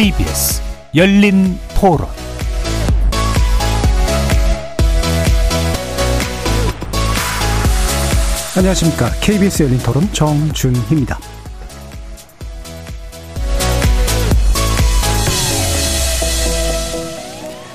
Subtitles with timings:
[0.00, 0.62] KBS
[0.94, 2.08] 열린 토론
[8.56, 9.10] 안녕하십니까.
[9.20, 11.18] KBS 열린 토론 정준희입니다.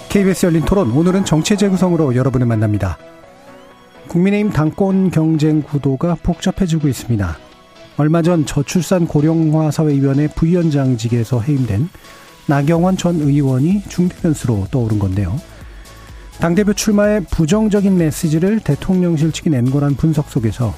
[0.10, 2.98] KBS 열린 토론 오늘은 정체 재구성으로 여러분을 만납니다.
[4.08, 7.45] 국민의힘 당권 경쟁 구도가 복잡해지고 있습니다.
[7.98, 11.90] 얼마 전 저출산 고령화 사회위원회 부위원장직에서 해임된
[12.48, 15.40] 나경원 전 의원이 중대 변수로 떠오른 건데요.
[16.40, 20.74] 당대표 출마에 부정적인 메시지를 대통령실 측이 낸 거란 분석 속에서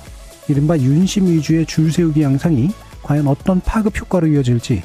[0.47, 2.69] 이른바 윤심 위주의 줄 세우기 양상이
[3.01, 4.83] 과연 어떤 파급 효과로 이어질지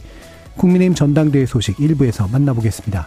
[0.56, 3.06] 국민의힘 전당대회 소식 일부에서 만나보겠습니다.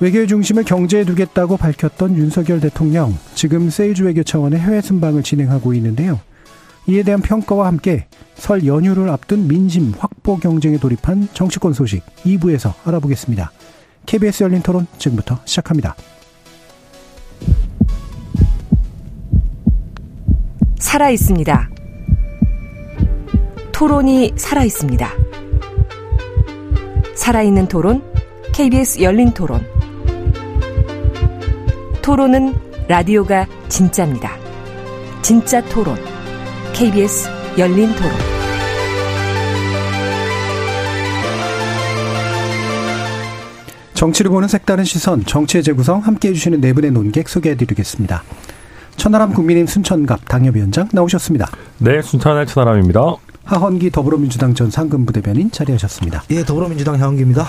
[0.00, 6.20] 외교의 중심을 경제에 두겠다고 밝혔던 윤석열 대통령, 지금 세이주 외교 차원의 해외 순방을 진행하고 있는데요.
[6.86, 13.52] 이에 대한 평가와 함께 설 연휴를 앞둔 민심 확보 경쟁에 돌입한 정치권 소식 2부에서 알아보겠습니다.
[14.06, 15.94] KBS 열린 토론 지금부터 시작합니다.
[20.78, 21.70] 살아 있습니다.
[23.72, 25.08] 토론이 살아 있습니다.
[27.14, 28.02] 살아있는 토론,
[28.52, 29.64] KBS 열린 토론.
[32.02, 32.54] 토론은
[32.88, 34.36] 라디오가 진짜입니다.
[35.22, 36.19] 진짜 토론.
[36.80, 37.28] KBS
[37.58, 38.10] 열린 토론.
[43.92, 48.22] 정치를 보는 색다른 시선, 정치의 재구성 함께 해주시는 네 분의 논객 소개해드리겠습니다.
[48.96, 51.50] 천하람 국민의힘 순천갑 당협위원장 나오셨습니다.
[51.80, 53.14] 네, 순천의 천하람입니다.
[53.44, 56.22] 하헌기 더불어민주당 전 상근부대변인 자리하셨습니다.
[56.30, 57.46] 예, 더불어민주당 하헌기입니다.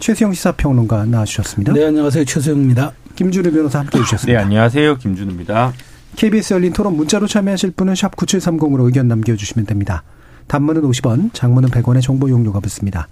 [0.00, 1.72] 최수영 시사평론가 나와주셨습니다.
[1.72, 2.26] 네, 안녕하세요.
[2.26, 2.92] 최수영입니다.
[3.14, 4.38] 김준우 변호사 함께 해주셨습니다.
[4.38, 4.98] 네, 안녕하세요.
[4.98, 5.72] 김준우입니다.
[6.16, 10.02] KBS 열린 토론 문자로 참여하실 분은 샵 9730으로 의견 남겨주시면 됩니다.
[10.46, 13.06] 단문은 50원, 장문은 100원의 정보 용료가 붙습니다.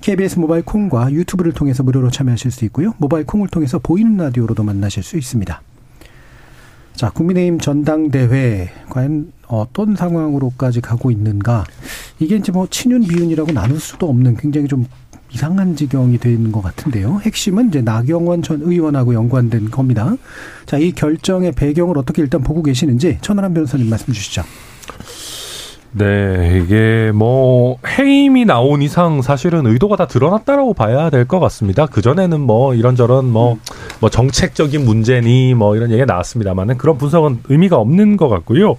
[0.00, 2.94] KBS 모바일 콩과 유튜브를 통해서 무료로 참여하실 수 있고요.
[2.98, 5.62] 모바일 콩을 통해서 보이는 라디오로도 만나실 수 있습니다.
[6.96, 11.64] 자, 국민의힘 전당대회 과연 어떤 상황으로까지 가고 있는가?
[12.18, 14.86] 이게 이제 뭐 친윤 비윤이라고 나눌 수도 없는 굉장히 좀
[15.32, 17.20] 이상한 지경이 되는 것 같은데요.
[17.22, 20.14] 핵심은 이제 나경원 전 의원하고 연관된 겁니다.
[20.66, 24.42] 자, 이 결정의 배경을 어떻게 일단 보고 계시는지 천하람 변호사님 말씀 주시죠.
[25.92, 31.86] 네, 이게 뭐 해임이 나온 이상 사실은 의도가 다 드러났다라고 봐야 될 것 같습니다.
[31.86, 33.58] 그 전에는 뭐 이런저런 뭐,
[34.00, 38.76] 뭐 정책적인 문제니 뭐 이런 얘기가 나왔습니다만은 그런 분석은 의미가 없는 것 같고요.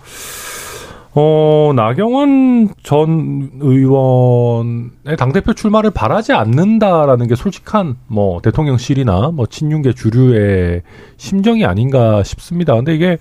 [1.14, 10.84] 어, 나경원 전 의원의 당대표 출마를 바라지 않는다라는 게 솔직한 뭐 대통령실이나 뭐 친윤계 주류의
[11.18, 12.76] 심정이 아닌가 싶습니다.
[12.76, 13.18] 근데 이게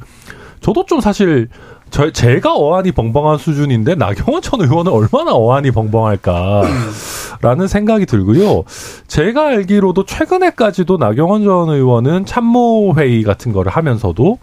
[0.60, 1.48] 저도 좀 사실
[1.90, 8.62] 저, 제가 어안이 벙벙한 수준인데 나경원 전 의원은 얼마나 어안이 벙벙할까라는 생각이 들고요.
[9.08, 14.38] 제가 알기로도 최근에까지도 나경원 전 의원은 참모 회의 같은 거를 하면서도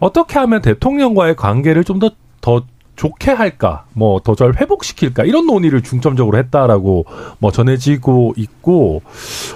[0.00, 2.64] 어떻게 하면 대통령과의 관계를 좀더더
[2.96, 5.24] 좋게 할까, 뭐더잘 회복시킬까?
[5.24, 7.06] 이런 논의를 중점적으로 했다라고
[7.38, 9.02] 뭐 전해지고 있고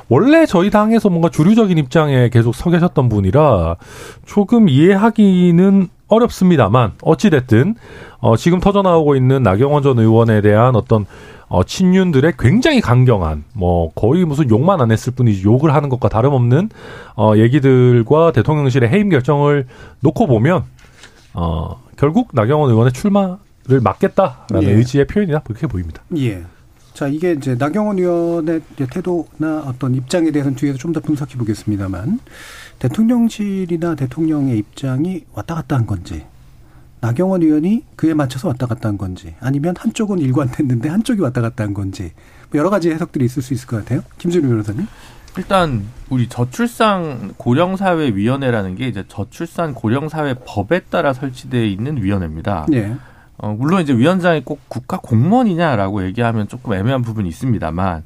[0.08, 3.76] 원래 저희 당에서 뭔가 주류적인 입장에 계속 서 계셨던 분이라
[4.26, 7.74] 조금 이해하기는 어렵습니다만 어찌 됐든
[8.20, 11.06] 어 지금 터져 나오고 있는 나경원 전 의원에 대한 어떤
[11.48, 16.70] 어 친윤들의 굉장히 강경한 뭐 거의 무슨 욕만 안 했을 뿐이지 욕을 하는 것과 다름없는
[17.16, 19.66] 어 얘기들과 대통령실의 해임 결정을
[20.00, 20.64] 놓고 보면
[21.40, 24.72] 어 결국 나경원 의원의 출마를 막겠다라는 예.
[24.72, 26.02] 의지의 표현이나 그렇게 보입니다.
[26.16, 26.44] 예.
[26.94, 28.60] 자, 이게 이제 나경원 의원의
[28.90, 32.18] 태도나 어떤 입장에 대해서는 뒤에서 좀 더 분석해 보겠습니다만
[32.80, 36.24] 대통령실이나 대통령의 입장이 왔다 갔다 한 건지
[37.00, 41.72] 나경원 의원이 그에 맞춰서 왔다 갔다 한 건지 아니면 한쪽은 일관됐는데 한쪽이 왔다 갔다 한
[41.72, 42.10] 건지
[42.50, 44.00] 뭐 여러 가지 해석들이 있을 수 있을 것 같아요.
[44.18, 44.86] 김준우 변호사님.
[45.38, 52.66] 일단 우리 저출산 고령사회위원회라는 게 이제 저출산 고령사회 법에 따라 설치되어 있는 위원회입니다.
[52.72, 52.96] 예.
[53.36, 58.02] 어, 물론 이제 위원장이 꼭 국가 공무원이냐라고 얘기하면 조금 애매한 부분이 있습니다만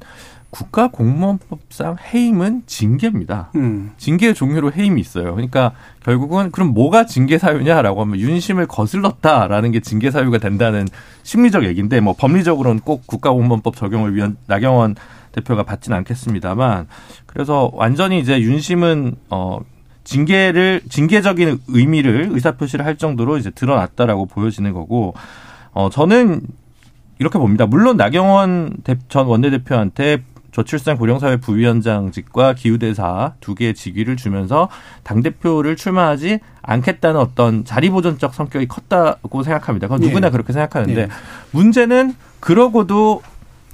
[0.51, 3.49] 국가 공무원법상 해임은 징계입니다.
[3.55, 3.93] 음.
[3.97, 5.33] 징계의 종류로 해임이 있어요.
[5.33, 5.71] 그러니까
[6.03, 10.87] 결국은 그럼 뭐가 징계 사유냐라고 하면 윤심을 거슬렀다라는 게 징계 사유가 된다는
[11.23, 14.95] 심리적 얘기인데 뭐 법리적으로는 꼭 국가 공무원법 적용을 위한 나경원
[15.33, 16.87] 대표가 받지는 않겠습니다만
[17.25, 19.59] 그래서 완전히 이제 윤심은 어
[20.05, 25.13] 징계를 징계적인 의미를 의사표시를 할 정도로 이제 드러났다라고 보여지는 거고
[25.73, 26.41] 어 저는
[27.19, 27.65] 이렇게 봅니다.
[27.65, 34.69] 물론 나경원 대- 전 원내대표한테 저출산 고령사회 부위원장직과 기후대사 두 개의 직위를 주면서
[35.03, 39.87] 당대표를 출마하지 않겠다는 어떤 자리보존적 성격이 컸다고 생각합니다.
[39.87, 40.07] 그건 예.
[40.07, 41.07] 누구나 그렇게 생각하는데 예.
[41.51, 43.23] 문제는 그러고도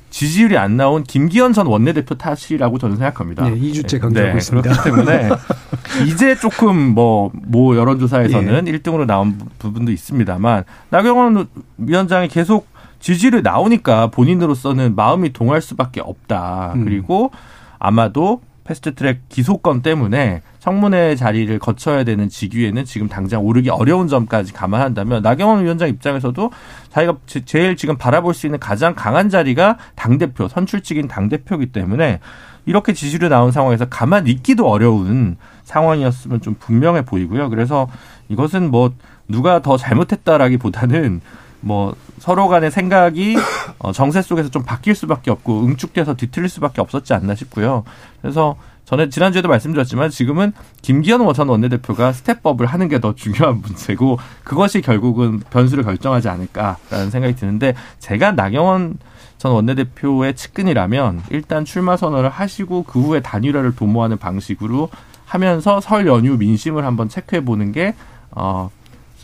[0.09, 3.49] 지지율이 안 나온 김기현 전 원내대표 탓이라고 저는 생각합니다.
[3.49, 4.69] 네, 2주째 강조하고 있습니다.
[4.69, 5.29] 그렇기 때문에
[6.07, 8.71] 이제 조금 뭐, 뭐 여론조사에서는 예.
[8.71, 11.47] 1등으로 나온 부분도 있습니다만 나경원
[11.77, 12.67] 위원장이 계속
[12.99, 16.73] 지지율이 나오니까 본인으로서는 마음이 동할 수밖에 없다.
[16.75, 16.85] 음.
[16.85, 17.31] 그리고
[17.77, 20.41] 아마도 패스트트랙 기소권 때문에
[20.73, 26.51] 청문회 자리를 거쳐야 되는 직위에는 지금 당장 오르기 어려운 점까지 감안한다면 나경원 위원장 입장에서도
[26.91, 32.19] 자기가 제- 제일 지금 바라볼 수 있는 가장 강한 자리가 당대표, 선출직인 당대표이기 때문에
[32.67, 37.49] 이렇게 지지율이 나온 상황에서 가만히 있기도 어려운 상황이었으면 좀 분명해 보이고요.
[37.49, 37.87] 그래서
[38.27, 38.91] 이것은 뭐
[39.27, 41.21] 누가 더 잘못했다라기보다는
[41.61, 43.35] 뭐 서로 간의 생각이
[43.79, 47.85] 어, 정세 속에서 좀 바뀔 수밖에 없고 응축돼서 뒤틀릴 수밖에 없었지 않나 싶고요.
[48.21, 48.55] 그래서
[48.89, 50.51] 저는 지난주에도 말씀드렸지만 지금은
[50.81, 57.35] 김기현 전 원내대표가 스텝업을 하는 게 더 중요한 문제고 그것이 결국은 변수를 결정하지 않을까라는 생각이
[57.35, 58.97] 드는데 제가 나경원
[59.37, 64.89] 전 원내대표의 측근이라면 일단 출마 선언을 하시고 그 후에 단일화를 도모하는 방식으로
[65.23, 67.93] 하면서 설 연휴 민심을 한번 체크해 보는 게
[68.31, 68.71] 어,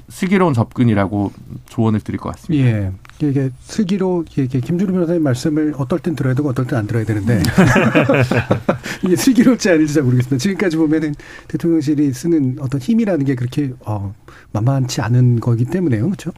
[0.09, 1.33] 슬기로운 접근이라고
[1.65, 2.65] 조언을 드릴 것 같습니다.
[2.65, 2.91] 예.
[3.21, 7.41] 이게 슬기로 이게 김준우 변호사님 말씀을 어떨 땐 들어야 되고 어떨 땐 안 들어야 되는데
[9.03, 10.37] 이게 슬기롭지 않을지 잘 모르겠습니다.
[10.37, 11.15] 지금까지 보면은
[11.47, 14.13] 대통령실이 쓰는 어떤 힘이라는 게 그렇게 어,
[14.51, 16.31] 만만치 않은 거기 때문에요, 그렇죠?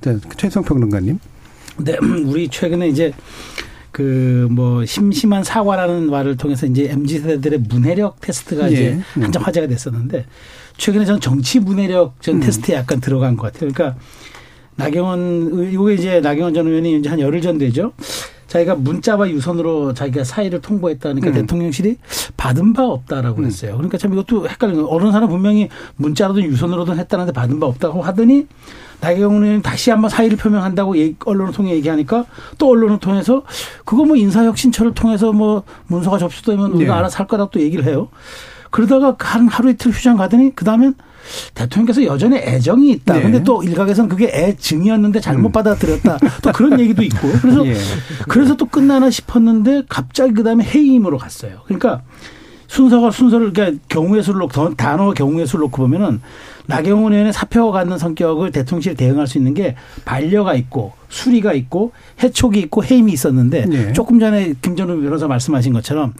[0.00, 1.18] 자, 최성 평론가님.
[1.78, 1.96] 네,
[2.26, 3.12] 우리 최근에 이제
[3.90, 8.72] 그 뭐 심심한 사과라는 말을 통해서 이제 mz 세대들의 문해력 테스트가 예.
[8.72, 9.22] 이제 음.
[9.22, 10.26] 한참 화제가 됐었는데
[10.76, 12.40] 최근에 저는 정치 문해력 전 음.
[12.40, 13.70] 테스트에 약간 들어간 것 같아요.
[13.72, 13.98] 그러니까
[14.76, 17.92] 나경원 의- 이게 이제 나경원 전 의원이 이제 한 열흘 전 되죠.
[18.46, 21.32] 자기가 문자와 유선으로 자기가 사의를 통보했다니까 음.
[21.32, 21.96] 대통령실이
[22.36, 23.42] 받은 바 없다라고 음.
[23.44, 23.72] 그랬어요.
[23.76, 24.84] 그러니까 참 이것도 헷갈리는.
[24.88, 28.46] 어느 사람 분명히 문자로든 유선으로든 했다는데 받은 바 없다고 하더니
[29.00, 32.26] 나경원 의원이 다시 한번 사의를 표명한다고 언론을 통해 얘기하니까
[32.58, 33.42] 또 언론을 통해서
[33.86, 36.98] 그거 뭐 인사혁신처를 통해서 뭐 문서가 접수되면 우리가 네.
[36.98, 38.08] 알아서 할 거라고 또 얘기를 해요.
[38.70, 40.94] 그러다가 한 하루 이틀 휴장 가더니 그 다음엔
[41.54, 43.14] 대통령께서 여전히 애정이 있다.
[43.14, 43.22] 네.
[43.22, 45.52] 근데 또 일각에서는 그게 애증이었는데 잘못 음.
[45.52, 46.18] 받아들였다.
[46.42, 47.28] 또 그런 얘기도 있고.
[47.40, 47.76] 그래서 예.
[48.28, 51.60] 그래서 또 끝나나 싶었는데 갑자기 그 다음에 해임으로 갔어요.
[51.64, 52.02] 그러니까
[52.72, 56.22] 순서가 순서를 그러니까 경우의 수를 놓고 단어 경우의 수를 놓고 보면은
[56.66, 61.92] 나경원 의원의 사표가 갖는 성격을 대통령실에 대응할 수 있는 게 반려가 있고 수리가 있고
[62.22, 63.92] 해촉이 있고 해임이 있었는데 네.
[63.92, 66.14] 조금 전에 김전우 변호사 말씀하신 것처럼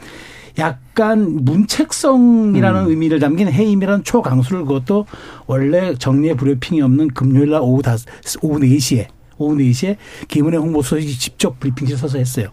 [0.59, 2.89] 약간 문책성이라는 음.
[2.89, 5.07] 의미를 담긴 해임이라는 초강수를 그것도
[5.47, 7.97] 원래 정리의 불협핑이 없는 금요일 날 오후 다
[8.43, 9.07] 오후 4시에
[9.39, 9.97] 오후 4시에
[10.29, 12.49] 김은혜 홍보수석이 직접 브리핑실 서서 했어요.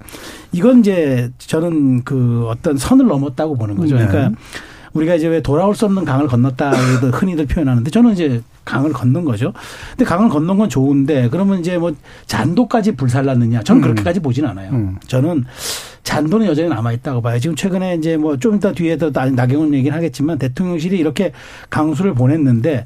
[0.51, 3.98] 이건 이제 저는 그 어떤 선을 넘었다고 보는 거죠.
[3.98, 4.07] 네.
[4.07, 4.40] 그러니까
[4.94, 6.72] 우리가 이제 왜 돌아올 수 없는 강을 건넜다
[7.13, 9.54] 흔히들 표현하는데 저는 이제 강을 건넌 거죠.
[9.92, 11.92] 근데 강을 건넌 건 좋은데 그러면 이제 뭐
[12.25, 13.63] 잔도까지 불살랐느냐?
[13.63, 13.84] 저는 음.
[13.84, 14.72] 그렇게까지 보진 않아요.
[14.72, 14.98] 음.
[15.07, 15.46] 저는
[16.04, 17.40] 잔도는 여전히 남아 있다고 봐요.
[17.40, 21.31] 지금 최근에 이제 뭐 좀 이따 뒤에도 나- 나경원 얘기를 하겠지만 대통령실이 이렇게
[21.69, 22.86] 강수를 보냈는데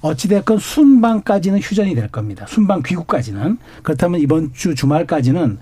[0.00, 2.46] 어찌됐건 순방까지는 휴전이 될 겁니다.
[2.48, 3.58] 순방 귀국까지는.
[3.82, 5.58] 그렇다면 이번 주 주말까지는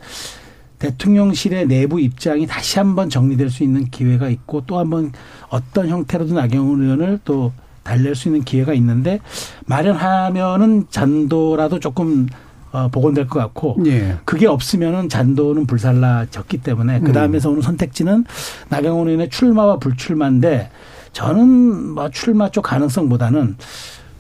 [0.78, 5.12] 대통령실의 내부 입장이 다시 한번 정리될 수 있는 기회가 있고 또 한번
[5.48, 7.52] 어떤 형태로든 나경원 의원을 또
[7.84, 9.20] 달랠 수 있는 기회가 있는데
[9.66, 12.26] 마련하면은 잔도라도 조금
[12.74, 14.16] 어, 복원될 것 같고 예.
[14.24, 18.24] 그게 없으면은 잔도는 불살라졌기 때문에 그 다음에서 오는 선택지는
[18.68, 20.70] 나경원 의원의 출마와 불출마인데
[21.12, 23.56] 저는 뭐 출마 쪽 가능성보다는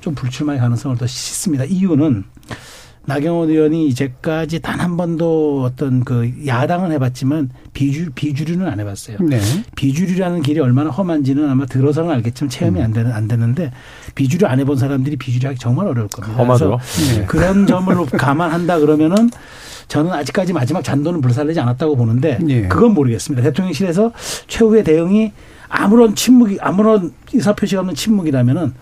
[0.00, 1.64] 좀 불출마의 가능성을 더 씻습니다.
[1.64, 2.22] 이유는
[3.06, 9.16] 나경원 의원이 이제까지 단 한 번도 어떤 그 야당은 해봤지만 비주 비주류는 안 해봤어요.
[9.20, 9.40] 네.
[9.76, 13.72] 비주류라는 길이 얼마나 험한지는 아마 들어서는 알겠지만 체험이 안 되는 안 되는데
[14.14, 16.36] 비주류 안 해본 사람들이 비주류하기 정말 어려울 겁니다.
[16.36, 16.78] 험하죠.
[16.96, 17.26] 그래서 네.
[17.26, 19.30] 그런 점을 감안한다 그러면은
[19.88, 22.68] 저는 아직까지 마지막 잔도는 불살리지 않았다고 보는데 예.
[22.68, 23.42] 그건 모르겠습니다.
[23.42, 24.12] 대통령실에서
[24.48, 25.32] 최후의 대응이
[25.68, 28.74] 아무런 침묵이 아무런 의사 표시가 없는 침묵이라면은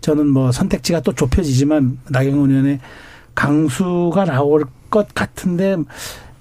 [0.00, 2.80] 저는 뭐 선택지가 또 좁혀지지만 나경원 의원의
[3.34, 5.76] 강수가 나올 것 같은데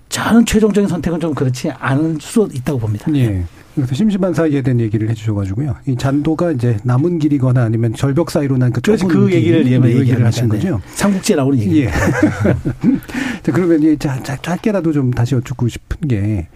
[0.10, 3.05] 저는 최종적인 선택은 좀 그렇지 않을 수 있다고 봅니다.
[3.15, 3.45] 예.
[3.75, 5.75] 그래서 심심한 사이에 대한 얘기를 해주셔가지고요.
[5.88, 10.00] 이 잔도가 이제 남은 길이거나 아니면 절벽 사이로 난그 그래서 그 얘기를 예, 그 얘기를
[10.01, 10.69] 얘기를 하신 합니다.
[10.69, 10.83] 거죠.
[10.86, 10.95] 네.
[10.95, 11.83] 삼국지에 나오는 얘기.
[11.83, 11.89] 예.
[13.43, 16.48] 자, 그러면 이 자, 자, 짧게라도 좀 다시 여쭙고 싶은 게,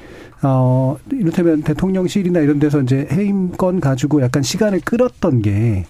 [0.41, 5.85] 어, 이를테면 대통령실이나 이런 데서 이제 해임권 가지고 약간 시간을 끌었던 게,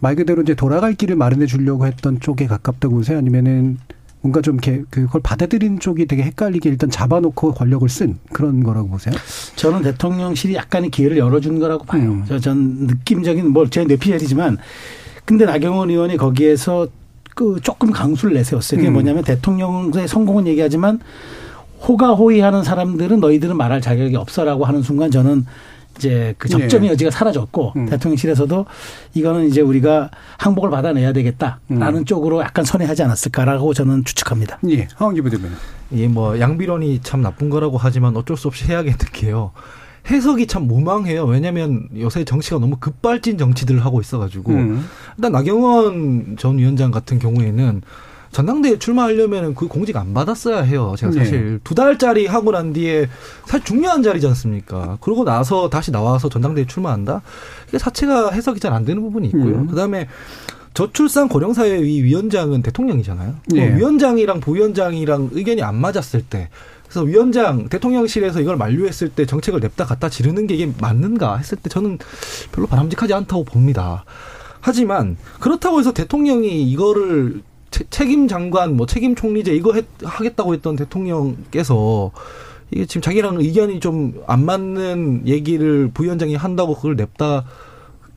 [0.00, 3.18] 말 그대로 이제 돌아갈 길을 마련해 주려고 했던 쪽에 가깝다고 보세요?
[3.18, 3.78] 아니면은
[4.20, 9.14] 뭔가 좀 이렇게 그걸 받아들이는 쪽이 되게 헷갈리게 일단 잡아놓고 권력을 쓴 그런 거라고 보세요?
[9.56, 12.02] 저는 대통령실이 약간의 기회를 열어준 거라고 봐요.
[12.02, 12.24] 음.
[12.26, 14.58] 저전 느낌적인 뭐제 뇌피셜이지만
[15.24, 16.88] 근데 나경원 의원이 거기에서
[17.34, 18.78] 그 조금 강수를 내세웠어요.
[18.78, 18.94] 그게 음.
[18.94, 20.98] 뭐냐면 대통령의 성공은 얘기하지만
[21.86, 25.46] 호가호위하는 사람들은 너희들은 말할 자격이 없어라고 하는 순간 저는
[25.98, 26.92] 이제 그 접점의 예.
[26.92, 27.86] 여지가 사라졌고 음.
[27.86, 28.66] 대통령실에서도
[29.14, 32.04] 이거는 이제 우리가 항복을 받아내야 되겠다라는 음.
[32.04, 34.60] 쪽으로 약간 선회하지 않았을까라고 저는 추측합니다.
[34.70, 35.56] 예, 하원기 부대변인.
[35.90, 39.50] 이뭐 양비론이 참 나쁜 거라고 하지만 어쩔 수 없이 해야겠는 게요.
[40.10, 41.24] 해석이 참 무망해요.
[41.24, 44.84] 왜냐하면 요새 정치가 너무 급발진 정치들을 하고 있어가지고 음.
[45.16, 47.82] 일단 나경원 전 위원장 같은 경우에는
[48.38, 50.94] 전당대회 출마하려면 그 공직 안 받았어야 해요.
[50.96, 51.18] 제가 네.
[51.18, 53.08] 사실 두 달짜리 하고 난 뒤에
[53.46, 54.96] 사실 중요한 자리지 않습니까?
[55.00, 57.20] 그러고 나서 다시 나와서 전당대회 출마한다?
[57.68, 59.56] 이게 자체가 해석이 잘 안 되는 부분이 있고요.
[59.56, 59.66] 음.
[59.66, 60.06] 그 다음에
[60.74, 63.34] 저출산 고령사회위 위원장은 대통령이잖아요.
[63.56, 63.66] 예.
[63.66, 66.48] 뭐 위원장이랑 부위원장이랑 의견이 안 맞았을 때
[66.84, 71.68] 그래서 위원장 대통령실에서 이걸 만류했을 때 정책을 냅다 갖다 지르는 게 이게 맞는가 했을 때
[71.68, 71.98] 저는
[72.52, 74.04] 별로 바람직하지 않다고 봅니다.
[74.60, 77.42] 하지만 그렇다고 해서 대통령이 이거를 채-
[77.90, 82.10] 책임 장관 뭐 책임 총리제 이거 했- 하겠다고 했던 대통령께서
[82.70, 87.44] 이게 지금 자기랑 의견이 좀 안 맞는 얘기를 부위원장이 한다고 그걸 냅다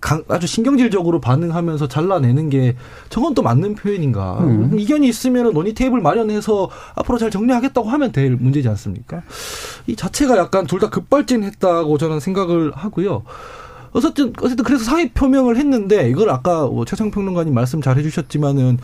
[0.02, 2.76] 강- 아주 신경질적으로 반응하면서 잘라내는 게
[3.10, 4.40] 저건 또 맞는 표현인가.
[4.40, 4.78] 음.
[4.80, 9.22] 이견이 있으면 논의 테이블 마련해서 앞으로 잘 정리하겠다고 하면 될 문제지 않습니까?
[9.86, 13.22] 이 자체가 약간 둘 다 급발진했다고 저는 생각을 하고요.
[13.94, 18.80] 어쨌든, 어쨌든 그래서 사의 표명을 했는데 이걸 아까 뭐 최상 평론가님 말씀 잘 해주셨지만은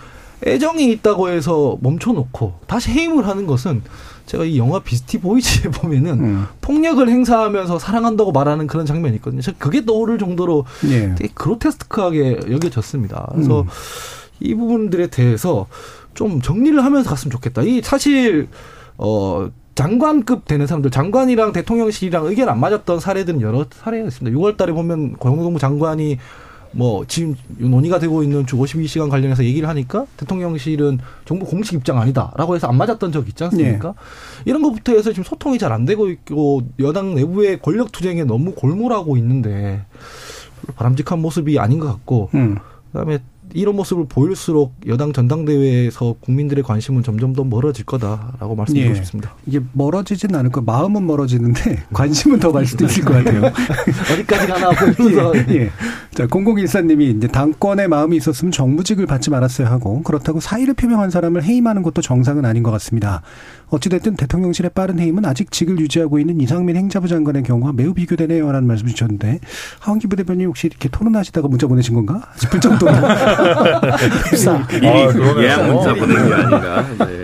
[0.46, 3.82] 애정이 있다고 해서 멈춰놓고 다시 해임을 하는 것은
[4.28, 6.48] 제가 이 영화 비스티 보이즈에 보면은 음.
[6.62, 9.42] 폭력을 행사하면서 사랑한다고 말하는 그런 장면이 있거든요.
[9.42, 11.16] 저 그게 떠오를 정도로 예.
[11.16, 13.30] 되게 그로테스크하게 여겨졌습니다.
[13.32, 13.68] 그래서 음.
[14.40, 15.68] 이 부분들에 대해서
[16.14, 17.64] 좀 정리를 하면서 갔으면 좋겠다.
[17.64, 18.50] 이 사실
[18.98, 24.38] 어 장관급 되는 사람들, 장관이랑 대통령실이랑 의견 안 맞았던 사례들은 여러 사례가 있습니다.
[24.38, 26.18] 6월 달에 보면 고용노동부 장관이
[26.78, 32.56] 뭐 지금 논의가 되고 있는 주 52시간 관련해서 얘기를 하니까 대통령실은 정부 공식 입장 아니다라고
[32.56, 33.96] 해서 안 맞았던 적 있지 않습니까?
[34.46, 39.18] 이런 것부터 해서 지금 소통이 잘 안 되고 있고 여당 내부의 권력 투쟁에 너무 골몰하고
[39.18, 39.86] 있는데
[40.76, 42.58] 바람직한 모습이 아닌 것 같고 음.
[42.92, 43.20] 그다음에
[43.54, 48.96] 이런 모습을 보일수록 여당 전당대회에서 국민들의 관심은 점점 더 멀어질 거다라고 말씀드리고 예.
[48.96, 49.36] 싶습니다.
[49.46, 53.44] 이게 멀어지진 않을 거 마음은 멀어지는데 관심은 더 갈 수도 있을 것 같아요.
[54.14, 55.70] 어디까지 가나 보면서 예, 예.
[56.14, 61.84] 자, 0014님이 이제 당권에 마음이 있었으면 정무직을 받지 말았어야 하고 그렇다고 사의를 표명한 사람을 해임하는
[61.84, 63.22] 것도 정상은 아닌 것 같습니다.
[63.70, 68.50] 어찌됐든 대통령실의 빠른 해임은 아직 직을 유지하고 있는 이상민 행자부 장관의 경우와 매우 비교되네요.
[68.52, 69.40] 라는 말씀 주셨는데
[69.80, 72.22] 하원기 부대변인 혹시 이렇게 토론하시다가 문자 보내신 건가?
[72.38, 72.92] 싶을 정도로.
[74.74, 75.42] 이미 아.
[75.42, 76.86] 예약 문자 보낸 게 아닌가.
[77.00, 77.24] 네.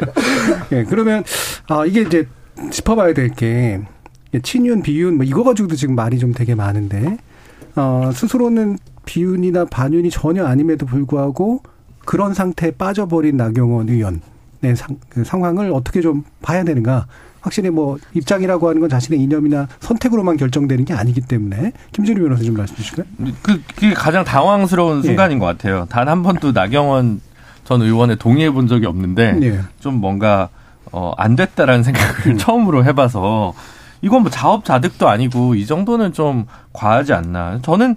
[0.71, 1.23] 예, 그러면
[1.67, 2.27] 아 이게 이제
[2.71, 3.81] 짚어봐야 될 게
[4.41, 7.17] 친윤, 비윤 뭐 이거 가지고도 지금 말이 좀 되게 많은데
[7.75, 11.61] 어 스스로는 비윤이나 반윤이 전혀 아님에도 불구하고
[12.05, 14.21] 그런 상태에 빠져버린 나경원 의원
[14.63, 17.05] 의 상, 그 상황을 어떻게 좀 봐야 되는가?
[17.41, 22.55] 확실히 뭐 입장이라고 하는 건 자신의 이념이나 선택으로만 결정되는 게 아니기 때문에 김준우 변호사 좀
[22.55, 23.05] 말씀 주실까요?
[23.41, 25.07] 그, 그게 가장 당황스러운 예.
[25.07, 25.85] 순간인 것 같아요.
[25.89, 27.19] 단 한 번도 나경원
[27.65, 29.59] 전 의원에 동의해 본 적이 없는데 예.
[29.81, 30.47] 좀 뭔가
[30.93, 33.53] 어, 안 됐다라는 생각을 처음으로 해봐서
[34.01, 37.59] 이건 뭐 자업자득도 아니고 이 정도는 좀 과하지 않나.
[37.61, 37.95] 저는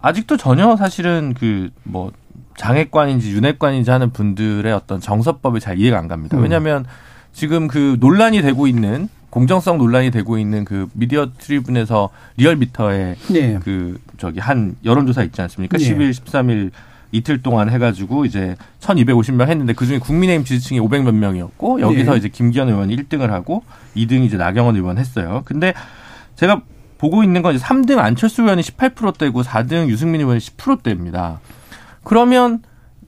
[0.00, 2.12] 아직도 전혀 사실은 그 뭐
[2.60, 6.36] 장애관인지 윤회관인지 하는 분들의 어떤 정서법이 잘 이해가 안 갑니다.
[6.36, 6.42] 음.
[6.42, 6.84] 왜냐하면
[7.32, 13.58] 지금 그 논란이 되고 있는 공정성 논란이 되고 있는 그 미디어 트리뷴에서 리얼미터의 예.
[13.62, 15.78] 그 저기 한 여론조사 있지 않습니까?
[15.80, 15.84] 예.
[15.84, 16.70] 10일, 13일
[17.12, 22.18] 이틀 동안 해가지고 이제 1,250명 했는데 그중에 국민의힘 지지층이 500몇 명이었고 여기서 예.
[22.18, 23.64] 이제 김기현 의원이 1등을 하고
[23.96, 25.42] 2등 이제 나경원 의원 했어요.
[25.46, 25.72] 근데
[26.36, 26.60] 제가
[26.98, 31.40] 보고 있는 건 이제 3등 안철수 의원이 18%대고 4등 유승민 의원이 10%대입니다.
[32.04, 32.62] 그러면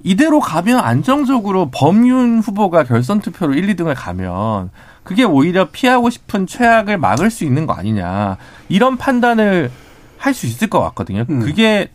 [0.05, 4.71] 이대로 가면 안정적으로 범윤 후보가 결선 투표로 1, 2등을 가면
[5.05, 8.37] 그게 오히려 피하고 싶은 최악을 막을 수 있는 거 아니냐.
[8.69, 9.71] 이런 판단을
[10.19, 11.25] 할 수 있을 것 같거든요.
[11.31, 11.41] 음.
[11.41, 11.91] 그게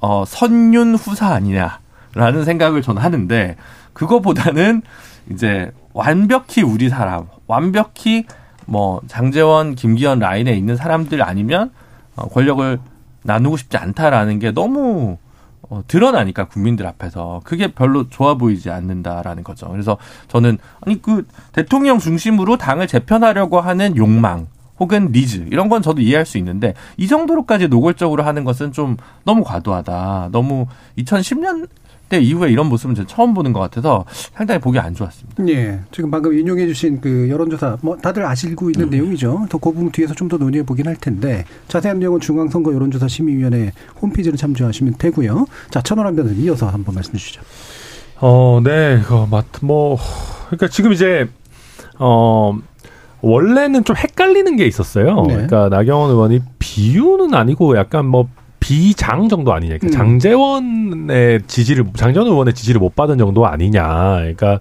[0.00, 3.56] 어 선윤 후사 아니냐라는 생각을 저는 하는데
[3.94, 4.82] 그거보다는
[5.30, 8.26] 이제 완벽히 우리 사람, 완벽히
[8.66, 11.70] 뭐 장재원, 김기현 라인에 있는 사람들 아니면
[12.16, 12.78] 어, 권력을
[13.22, 15.16] 나누고 싶지 않다라는 게 너무
[15.70, 19.68] 어, 드러나니까 국민들 앞에서 그게 별로 좋아 보이지 않는다라는 거죠.
[19.68, 19.96] 그래서
[20.26, 24.48] 저는 아니 그 대통령 중심으로 당을 재편하려고 하는 욕망
[24.80, 29.44] 혹은 니즈 이런 건 저도 이해할 수 있는데 이 정도로까지 노골적으로 하는 것은 좀 너무
[29.44, 30.30] 과도하다.
[30.32, 30.66] 너무
[30.98, 31.68] 2010년
[32.10, 35.48] 때 이후에 이런 모습은 저는 처음 보는 것 같아서 상당히 보기 안 좋았습니다.
[35.48, 35.80] 예.
[35.92, 39.46] 지금 방금 인용해 주신 그 여론조사 뭐 다들 아시고 있는 내용이죠.
[39.48, 44.36] 더그 부분 뒤에서 좀 더 논의해 보긴 할 텐데 자세한 내용은 중앙선거 여론조사 심의위원회 홈페이지를
[44.38, 45.46] 참조하시면 되고요.
[45.70, 47.40] 자, 천원한 변호사님 이어서 한번 말씀 주시죠.
[48.20, 49.98] 어, 네, 그, 맞, 뭐,
[50.46, 51.28] 그러니까 지금 이제,
[51.98, 52.56] 어,
[53.22, 55.22] 원래는 좀 헷갈리는 게 있었어요.
[55.26, 55.34] 네.
[55.34, 58.28] 그러니까 나경원 의원이 비유는 아니고 약간 뭐
[58.60, 59.78] 비장 정도 아니냐.
[59.78, 60.20] 그러니까 음.
[60.20, 64.16] 장재원의 지지를 장재원 의원의 지지를 못 받은 정도 아니냐.
[64.18, 64.60] 그러니까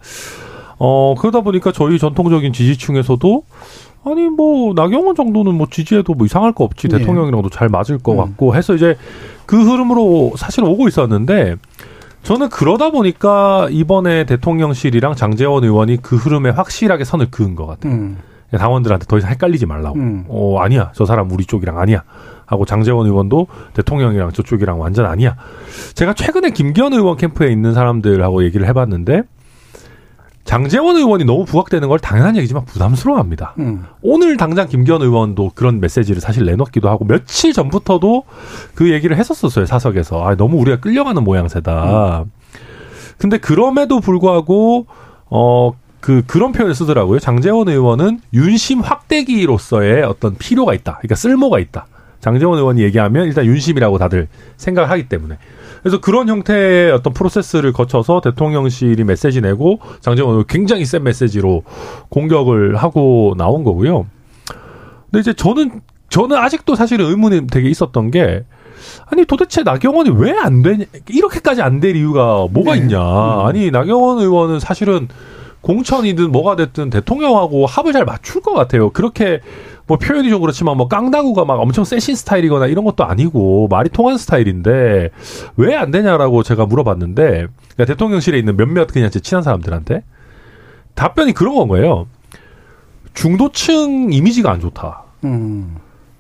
[0.78, 3.44] 어 그러다 보니까 저희 전통적인 지지층에서도
[4.06, 7.00] 아니 뭐 나경원 정도는 뭐 지지해도 뭐 이상할 거 없지 네.
[7.00, 8.18] 대통령이랑도 잘 맞을 것 음.
[8.18, 8.98] 같고 해서 이제
[9.46, 11.56] 그 흐름으로 사실 오고 있었는데
[12.24, 17.94] 저는 그러다 보니까 이번에 대통령실이랑 장재원 의원이 그 흐름에 확실하게 선을 그은 것 같아요.
[17.94, 18.18] 음.
[18.52, 20.00] 당원들한테 더 이상 헷갈리지 말라고.
[20.00, 20.26] 음.
[20.30, 22.04] 어 아니야 저 사람 우리 쪽이랑 아니야
[22.50, 25.36] 하고 장재원 의원도 대통령이랑 저쪽이랑 완전 아니야.
[25.94, 29.22] 제가 최근에 김기현 의원 캠프에 있는 사람들하고 얘기를 해봤는데
[30.46, 33.54] 장재원 의원이 너무 부각되는 걸 당연한 얘기지만 부담스러워합니다.
[33.60, 33.86] 음.
[34.02, 38.24] 오늘 당장 김기현 의원도 그런 메시지를 사실 내놓기도 하고 며칠 전부터도
[38.74, 42.26] 그 얘기를 했었었어요 사석에서 아 너무 우리가 끌려가는 모양새다.
[43.20, 44.88] 근데 그럼에도 불구하고
[45.30, 47.20] 어 그 그런 표현을 쓰더라고요.
[47.20, 50.94] 장재원 의원은 윤심 확대기로서의 어떤 필요가 있다.
[51.00, 51.88] 그러니까 쓸모가 있다.
[52.20, 55.38] 장재원 의원이 얘기하면 일단 윤심이라고 다들 생각을 하기 때문에.
[55.82, 61.64] 그래서 그런 형태의 어떤 프로세스를 거쳐서 대통령실이 메시지 내고 장재원 의원 굉장히 센 메시지로
[62.10, 64.06] 공격을 하고 나온 거고요.
[65.10, 68.44] 근데 이제 저는 저는 아직도 사실은 의문이 되게 있었던 게
[69.08, 72.80] 아니 도대체 나경원이 왜 안 되냐 이렇게까지 안 될 이유가 뭐가 네.
[72.80, 73.00] 있냐
[73.46, 75.08] 아니 나경원 의원은 사실은
[75.62, 79.42] 공천이든 뭐가 됐든 대통령하고 합을 잘 맞출 것 같아요 그렇게
[79.90, 84.18] 뭐 표현이 좀 그렇지만 뭐 깡다구가 막 엄청 세신 스타일이거나 이런 것도 아니고 말이 통한
[84.18, 85.10] 스타일인데
[85.58, 90.04] 왜 안 되냐라고 제가 물어봤는데 그러니까 대통령실에 있는 몇몇 그냥 제 친한 사람들한테
[90.94, 92.06] 답변이 그런 건 거예요.
[93.14, 95.04] 중도층 이미지가 안 좋다.
[95.24, 95.78] 음.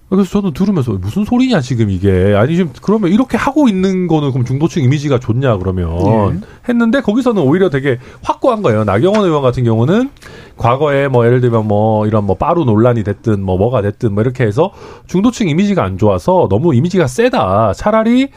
[0.10, 2.34] 그래서 저도 들으면서 무슨 소리냐 지금 이게.
[2.36, 6.40] 아니 지금 그러면 이렇게 하고 있는 거는 그럼 중도층 이미지가 좋냐 그러면.
[6.40, 6.48] 네.
[6.68, 8.84] 했는데 거기서는 오히려 되게 확고한 거예요.
[8.84, 10.10] 나경원 의원 같은 경우는
[10.58, 14.44] 과거에 뭐 예를 들면 뭐 이런 뭐 빠루 논란이 됐든 뭐 뭐가 됐든 뭐 이렇게
[14.44, 14.72] 해서
[15.08, 17.74] 중도층 이미지가 안 좋아서 너무 이미지가 세다.
[17.74, 18.30] 차라리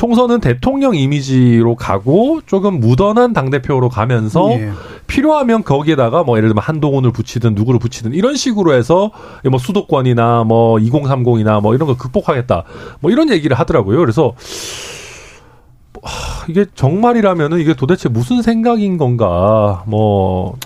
[0.00, 4.70] 총선은 대통령 이미지로 가고 조금 무던한 당대표로 가면서 예.
[5.06, 9.10] 필요하면 거기에다가 뭐 예를 들면 한동훈을 붙이든 누구를 붙이든 이런 식으로 해서
[9.50, 12.64] 뭐 수도권이나 뭐 2030이나 뭐 이런 거 극복하겠다
[13.00, 13.98] 뭐 이런 얘기를 하더라고요.
[13.98, 14.32] 그래서
[16.02, 20.56] 하, 이게 정말이라면은 이게 도대체 무슨 생각인 건가 뭐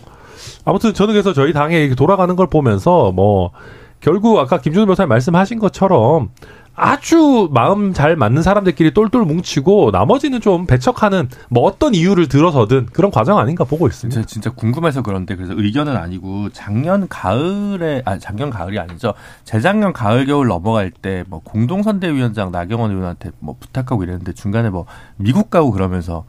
[0.65, 3.51] 아무튼 저는 그래서 저희 당에 돌아가는 걸 보면서 뭐
[3.99, 6.29] 결국 아까 김준호 변호사님 말씀하신 것처럼
[6.77, 13.13] 아주 마음 잘 맞는 사람들끼리 똘똘 뭉치고 나머지는 좀 배척하는 뭐 어떤 이유를 들어서든 그런
[13.13, 14.13] 과정 아닌가 보고 있습니다.
[14.15, 20.27] 제가 진짜 궁금해서 그런데 그래서 의견은 아니고 작년 가을에 아 작년 가을이 아니죠 재작년 가을
[20.27, 24.85] 겨울 넘어갈 때 뭐 공동선대위원장 나경원 의원한테 뭐 부탁하고 이랬는데 중간에 뭐
[25.17, 26.25] 미국 가고 그러면서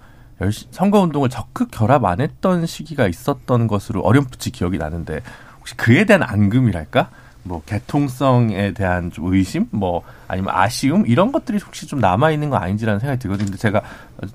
[0.69, 5.21] 선거 운동을 적극 결합 안 했던 시기가 있었던 것으로 어렴풋이 기억이 나는데
[5.60, 7.10] 혹시 그에 대한 앙금이랄까?
[7.45, 12.58] 뭐 개통성에 대한 좀 의심, 뭐 아니면 아쉬움 이런 것들이 혹시 좀 남아 있는 거
[12.58, 13.45] 아닌지라는 생각이 들거든요.
[13.45, 13.84] 근데 제가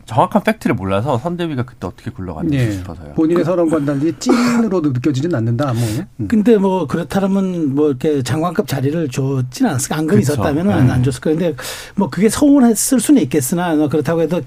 [0.07, 2.71] 정확한 팩트를 몰라서 선대위가 그때 어떻게 굴러갔는지 예.
[2.71, 3.15] 싶어서요.
[3.15, 3.45] 본인의
[3.85, 5.73] 달리 찐으로도 느껴지진 않는다.
[5.73, 5.83] 뭐.
[6.21, 6.29] 음.
[6.29, 10.35] 근데 뭐 그렇다면 뭐 이렇게 장관급 자리를 줬진 않았을까 안금이 그쵸.
[10.35, 10.93] 있었다면은 네.
[10.93, 11.39] 안 줬을 거예요.
[11.39, 11.57] 근데
[11.97, 14.41] 뭐 그게 서운했을 수는 있겠으나 뭐 그렇다고 해도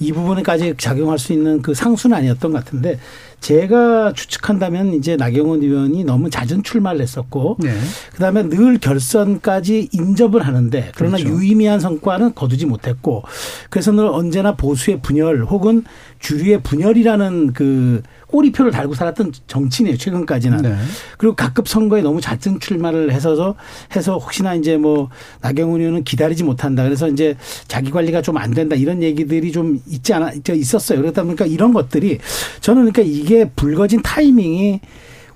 [0.00, 2.98] 이 부분에까지 작용할 수 있는 그 상수는 아니었던 것 같은데
[3.40, 7.72] 제가 추측한다면 이제 나경원 의원이 너무 잦은 출마를 했었고 네.
[8.12, 11.34] 그다음에 늘 결선까지 인접을 하는데 그러나 그렇죠.
[11.34, 13.22] 유의미한 성과는 거두지 못했고
[13.70, 15.84] 그래서 늘 언제나 보수의 분열 혹은
[16.20, 20.76] 주류의 분열이라는 그 꼬리표를 달고 살았던 정치인이에요 최근까지는 네.
[21.18, 23.56] 그리고 각급 선거에 너무 잦은 출마를 해서
[23.94, 28.76] 해서 혹시나 이제 뭐 나경원 의원은 기다리지 못한다 그래서 이제 자기 관리가 좀 안 된다
[28.76, 32.18] 이런 얘기들이 좀 있지 않아 있었어요 그러다 보니까 이런 것들이
[32.60, 34.80] 저는 그러니까 이게 불거진 타이밍이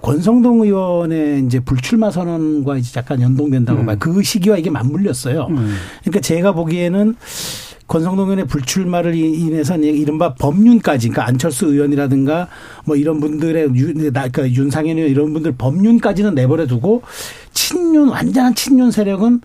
[0.02, 3.86] 권성동 의원의 이제 불출마 선언과 이제 약간 연동된다고 음.
[3.86, 3.96] 봐요.
[3.98, 5.46] 그 시기와 이게 맞물렸어요.
[5.50, 5.76] 음.
[6.00, 7.16] 그러니까 제가 보기에는
[7.90, 12.46] 권성동 의원의 불출마를 이- 인해서 이른바 법륜까지, 그러니까 안철수 의원이라든가
[12.84, 17.02] 뭐 이런 분들의 유, 나- 그러니까 윤상현 의원 이런 분들 법륜까지는 내버려 두고
[17.52, 19.40] 친윤, 완전한 친윤 세력은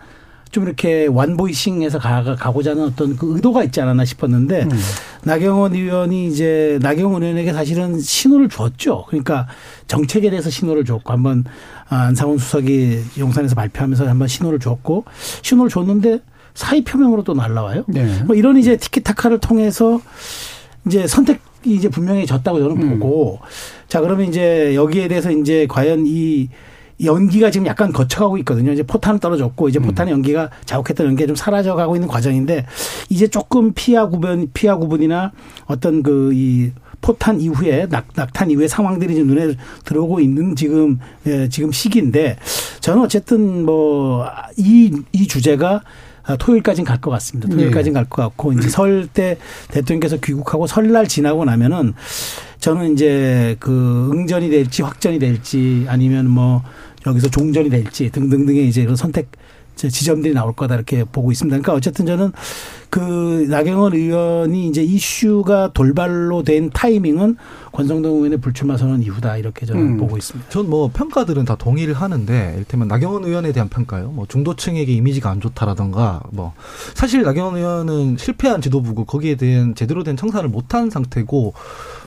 [0.51, 4.79] 좀 이렇게 완보이싱해서 가, 가고자 하는 어떤 그 의도가 있지 않았나 싶었는데 음.
[5.23, 9.05] 나경원 의원이 이제 나경원 의원에게 사실은 신호를 줬죠.
[9.07, 9.47] 그러니까
[9.87, 11.45] 정책에 대해서 신호를 줬고 한번
[11.89, 15.05] 아, 안상훈 수석이 용산에서 발표하면서 한번 신호를 줬고
[15.41, 16.19] 신호를 줬는데
[16.55, 17.83] 사의 표명으로 또 날라와요.
[17.87, 18.23] 네.
[18.25, 20.01] 뭐 이런 이제 티키타카를 통해서
[20.87, 22.99] 이제 선택 이 이제 분명히 졌다고 저는 음.
[22.99, 23.39] 보고
[23.87, 26.47] 자 그러면 이제 여기에 대해서 이제 과연 이
[27.03, 28.71] 연기가 지금 약간 거쳐가고 있거든요.
[28.71, 32.65] 이제 포탄은 떨어졌고 이제 포탄의 연기가 자욱했던 연기가 좀 사라져가고 있는 과정인데
[33.09, 35.31] 이제 조금 피하 구분 피하 구분이나
[35.67, 36.71] 어떤 그 이
[37.05, 42.37] 포탄 이후에 낙, 낙탄 이후의 상황들이 지금 눈에 들어오고 있는 지금 예, 지금 시기인데
[42.79, 44.25] 저는 어쨌든 뭐
[44.57, 45.81] 이이 주제가 아,
[46.39, 47.47] 토요일까지는 갈 것 같습니다.
[47.49, 49.37] 토요일까지는 갈 것 같고 이제 설 때
[49.69, 51.93] 대통령께서 귀국하고 설날 지나고 나면은
[52.59, 56.63] 저는 이제 그 응전이 될지 확전이 될지 아니면 뭐
[57.05, 59.27] 여기서 종전이 될지 등등등의 이제 그런 선택
[59.75, 61.53] 지점들이 나올 거다 이렇게 보고 있습니다.
[61.55, 62.31] 그러니까 어쨌든 저는
[62.89, 67.35] 그 나경원 의원이 이제 이슈가 돌발로 된 타이밍은
[67.73, 69.97] 권성동 의원의 불출마 선언 이후다 이렇게 저는 음.
[69.97, 70.49] 보고 있습니다.
[70.49, 74.09] 전 뭐 평가들은 다 동의를 하는데 이를테면 나경원 의원에 대한 평가요.
[74.11, 76.53] 뭐 중도층에게 이미지가 안 좋다라던가 뭐
[76.95, 81.53] 사실 나경원 의원은 실패한 지도부고 거기에 대한 제대로 된 청산을 못한 상태고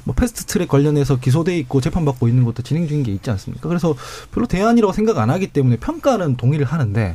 [0.08, 3.68] 뭐 패스트트랙 관련해서 기소돼 있고 재판받고 있는 것도 진행 중인 게 있지 않습니까?
[3.68, 3.94] 그래서
[4.32, 7.14] 별로 대안이라고 생각 안 하기 때문에 평가는 동의를 하는데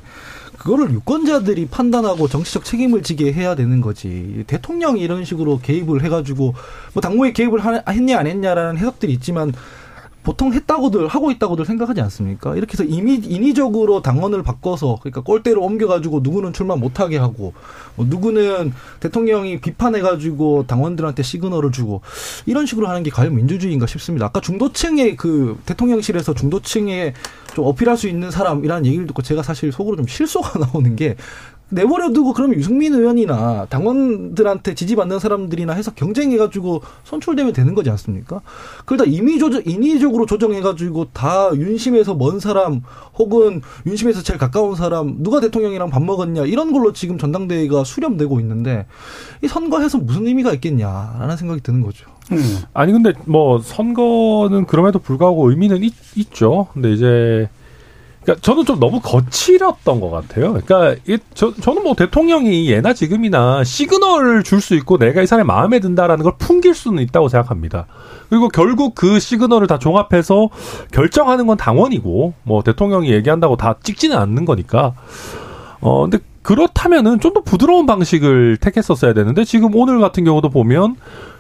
[0.60, 4.44] 그거를 유권자들이 판단하고 정치적 책임을 지게 해야 되는 거지.
[4.46, 6.54] 대통령이 이런 식으로 개입을 해가지고
[6.94, 9.54] 뭐 당무에 개입을 하- 했냐 안 했냐라는 해석들이 있지만
[10.24, 12.56] 보통 했다고들 하고 있다고들 생각하지 않습니까?
[12.56, 17.54] 이렇게 해서 이미 인위적으로 당원을 바꿔서 그러니까 꼴대로 옮겨가지고 누구는 출마 못하게 하고
[17.96, 22.02] 뭐 누구는 대통령이 비판해가지고 당원들한테 시그널을 주고
[22.46, 24.26] 이런 식으로 하는 게 과연 민주주의인가 싶습니다.
[24.26, 27.14] 아까 중도층의 그 대통령실에서 중도층에
[27.54, 31.16] 좀 어필할 수 있는 사람이라는 얘기를 듣고 제가 사실 속으로 좀 실소가 나오는 게
[31.74, 38.42] 내버려두고 그러면 유승민 의원이나 당원들한테 지지받는 사람들이나 해서 경쟁해가지고 선출되면 되는 거지 않습니까?
[38.86, 42.82] 그러다 임의 조정, 인위적으로 조정해가지고 다 윤심에서 먼 사람
[43.18, 48.86] 혹은 윤심에서 제일 가까운 사람 누가 대통령이랑 밥 먹었냐 이런 걸로 지금 전당대회가 수렴되고 있는데
[49.44, 52.10] 이 선거해서 무슨 의미가 있겠냐라는 생각이 드는 거죠.
[52.32, 52.60] 음.
[52.74, 56.68] 아니 근데 뭐 선거는 그럼에도 불구하고 의미는 있, 있죠.
[56.74, 57.50] 근데 이제
[58.24, 60.54] 그러니까 저는 좀 너무 거칠었던 것 같아요.
[60.54, 65.46] 그러니까 이, 저, 저는 뭐 대통령이 예나 지금이나 시그널을 줄 수 있고 내가 이 사람이
[65.46, 67.86] 마음에 든다라는 걸 풍길 수는 있다고 생각합니다.
[68.30, 70.50] 그리고 결국 그 시그널을 다 종합해서
[70.92, 74.94] 결정하는 건 당원이고 뭐 대통령이 얘기한다고 다 찍지는 않는 거니까.
[75.82, 80.96] 어 근데 그렇다면은 좀 더 부드러운 방식을 택했었어야 되는데 지금 오늘 같은 경우도 보면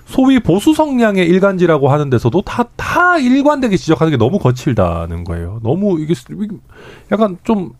[0.05, 5.59] 소위 보수 성향의 일간지라고 하는 데서도 다, 다 일관되게 지적하는 게 너무 거칠다는 거예요.
[5.63, 6.13] 너무 이게
[7.11, 7.71] 약간 좀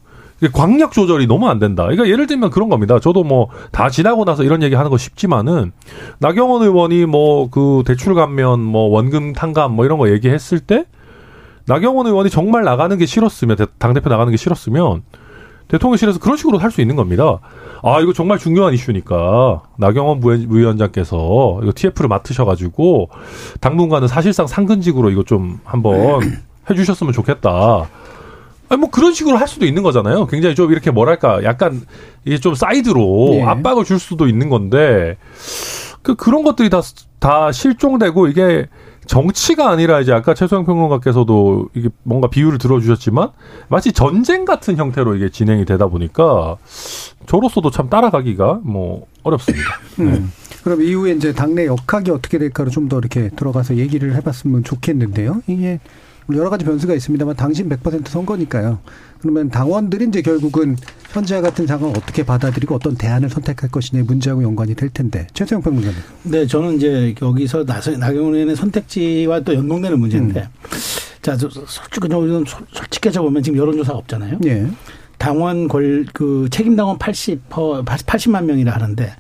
[0.54, 1.84] 광력 조절이 너무 안 된다.
[1.84, 3.00] 그러니까 예를 들면 그런 겁니다.
[3.00, 5.72] 저도 뭐 다 지나고 나서 이런 얘기 하는 거 쉽지만은
[6.20, 10.86] 나경원 의원이 뭐 그 대출 감면 뭐 원금 탕감 뭐 이런 거 얘기했을 때
[11.66, 15.04] 나경원 의원이 정말 나가는 게 싫었으면 대- 당대표 나가는 게 싫었으면
[15.78, 17.40] 대통령실에서 그런 식으로 할 수 있는 겁니다.
[17.82, 23.10] 아, 이거 정말 중요한 이슈니까 나경원 부위- 부위원장께서 이거 TF를 맡으셔가지고
[23.60, 26.22] 당분간은 사실상 상근직으로 이거 좀 한번
[26.70, 27.88] 해주셨으면 좋겠다.
[28.70, 30.28] 아니, 뭐 그런 식으로 할 수도 있는 거잖아요.
[30.28, 31.82] 굉장히 좀 이렇게 뭐랄까, 약간
[32.24, 33.42] 이게 좀 사이드로 예.
[33.44, 35.18] 압박을 줄 수도 있는 건데
[36.02, 36.82] 그 그런 것들이 다,
[37.20, 38.68] 다 실종되고 이게
[39.06, 43.30] 정치가 아니라 이제 아까 최소영 평론가께서도 이게 뭔가 비유를 들어주셨지만
[43.68, 46.58] 마치 전쟁 같은 형태로 이게 진행이 되다 보니까
[47.28, 49.66] 저로서도 참 따라가기가 뭐 어렵습니다.
[50.00, 50.32] 음.
[50.64, 55.42] 그럼 이후에 이제 당내 역학이 어떻게 될까를 좀 더 이렇게 들어가서 얘기를 해봤으면 좋겠는데요.
[55.48, 55.80] 이게
[56.34, 58.80] 여러 가지 변수가 있습니다만 당신 100% 선거니까요.
[59.24, 60.76] 그러면 당원들이 이제 결국은
[61.14, 65.96] 현재와 같은 상황을 어떻게 받아들이고 어떤 대안을 선택할 것이냐의 문제하고 연관이 될 텐데 최소영 평론가님.
[66.24, 70.78] 네, 저는 이제 여기서 나서 나경원 의원의 선택지와 또 연동되는 문제인데, 음.
[71.22, 74.40] 자, 저, 솔직히 좀 솔- 솔직해져 보면 지금 여론조사가 없잖아요.
[74.46, 74.68] 예.
[75.18, 79.14] 당원 권, 그 책임 당원 80, 80만 명이라 하는데,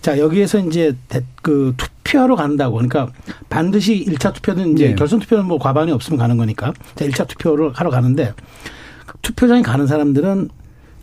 [0.00, 2.76] 자, 여기에서 이제 대- 그 투표하러 간다고.
[2.76, 3.10] 그러니까
[3.50, 4.94] 반드시 1차 투표는 이제 네.
[4.94, 6.72] 결선 투표는 뭐 과반이 없으면 가는 거니까.
[6.94, 8.32] 자, 1차 투표를 하러 가는데
[9.22, 10.48] 투표장에 가는 사람들은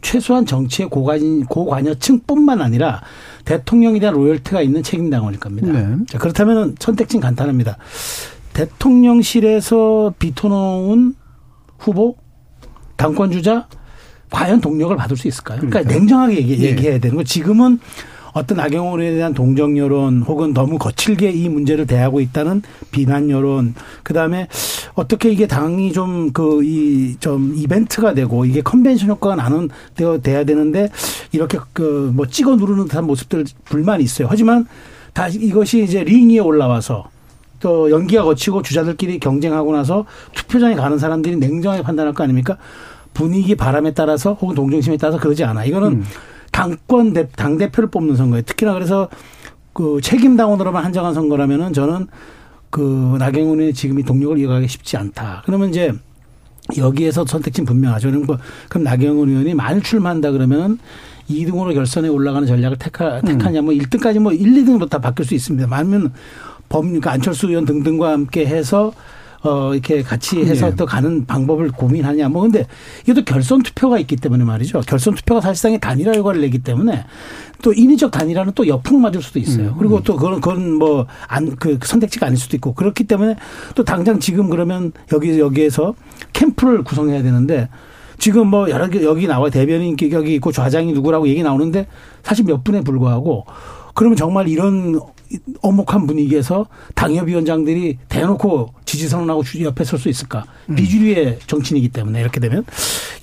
[0.02, 3.02] 최소한 정치의 고관, 고관여층뿐만 아니라
[3.46, 5.72] 대통령에 대한 로열티가 있는 책임당원일 겁니다.
[5.72, 5.98] 네.
[6.08, 7.78] 자, 그렇다면 선택지는 간단합니다.
[8.54, 11.16] 대통령실에서 비토놓은
[11.78, 12.16] 후보,
[12.96, 13.68] 당권 주자,
[14.30, 15.60] 과연 동력을 받을 수 있을까요?
[15.60, 16.00] 그러니까 그러니까요.
[16.00, 16.70] 냉정하게 얘기, 예.
[16.70, 17.24] 얘기 해야 되는 거.
[17.24, 17.80] 지금은
[18.40, 24.48] 어떤 나경원에 대한 동정 여론 혹은 너무 거칠게 이 문제를 대하고 있다는 비난 여론 그다음에
[24.96, 30.44] 어떻게 이게 당이 좀 그 이 좀 이벤트가 되고 이게 컨벤션 효과가 나는 되어 돼야
[30.44, 30.90] 되는데
[31.32, 34.28] 이렇게 그 뭐 찍어 누르는 듯한 모습들 불만이 있어요.
[34.30, 34.66] 하지만
[35.14, 37.10] 다 이것이 이제 링 위에 올라와서
[37.60, 42.58] 또 연기가 거치고 주자들끼리 경쟁하고 나서 투표장에 가는 사람들이 냉정하게 판단할 거 아닙니까?
[43.14, 45.66] 분위기 바람에 따라서 혹은 동정심에 따라서 그러지 않아.
[45.66, 46.06] 이거는 음.
[46.52, 48.44] 당권 대, 당 대표를 뽑는 선거예요.
[48.44, 49.10] 특히나 그래서
[49.74, 52.08] 그 책임 당원으로만 한정한 선거라면은 저는
[52.70, 55.44] 그 나경원의 지금 이 동력을 이어가기 쉽지 않다.
[55.46, 55.94] 그러면 이제
[56.78, 58.12] 여기에서 선택지는 분명하죠.
[58.12, 58.38] 그럼, 뭐,
[58.70, 60.78] 그럼 나경원 의원이 만일 출마한다 그러면
[61.30, 65.68] 2등으로 결선에 올라가는 전략을 택하, 택하냐, 뭐 1등까지 뭐 1, 2등으로 다 바뀔 수 있습니다.
[65.70, 66.12] 아니면
[66.70, 68.94] 범, 그러니까 안철수 의원 등등과 함께 해서
[69.42, 70.76] 어, 이렇게 같이 해서 네.
[70.76, 72.30] 또 가는 방법을 고민하냐.
[72.30, 72.66] 뭐 근데
[73.04, 74.82] 이것도 결선 투표가 있기 때문에 말이죠.
[74.82, 77.06] 결선 투표가 사실상의 단일화 효과를 내기 때문에
[77.62, 79.76] 또 인위적 단일화는 또 역풍을 맞을 수도 있어요.
[79.78, 83.36] 그리고 또 그건, 그건 뭐 안, 그 선택지가 아닐 수도 있고 그렇기 때문에
[83.76, 85.94] 또 당장 지금 그러면 여기, 여기에서
[86.34, 87.70] 캠프를 구성해야 되는데
[88.18, 91.88] 지금 뭐 여러 개 여기 나와 대변인 기격이 있고 좌장이 누구라고 얘기 나오는데
[92.24, 93.46] 사실 몇 분에 불과하고
[93.94, 95.00] 그러면 정말 이런
[95.62, 96.66] 엄혹한 분위기에서
[96.96, 100.46] 당협위원장들이 대놓고 지지선언하고 주- 옆에 설 수 있을까?
[100.76, 102.64] 비주류의 정치인이기 때문에 이렇게 되면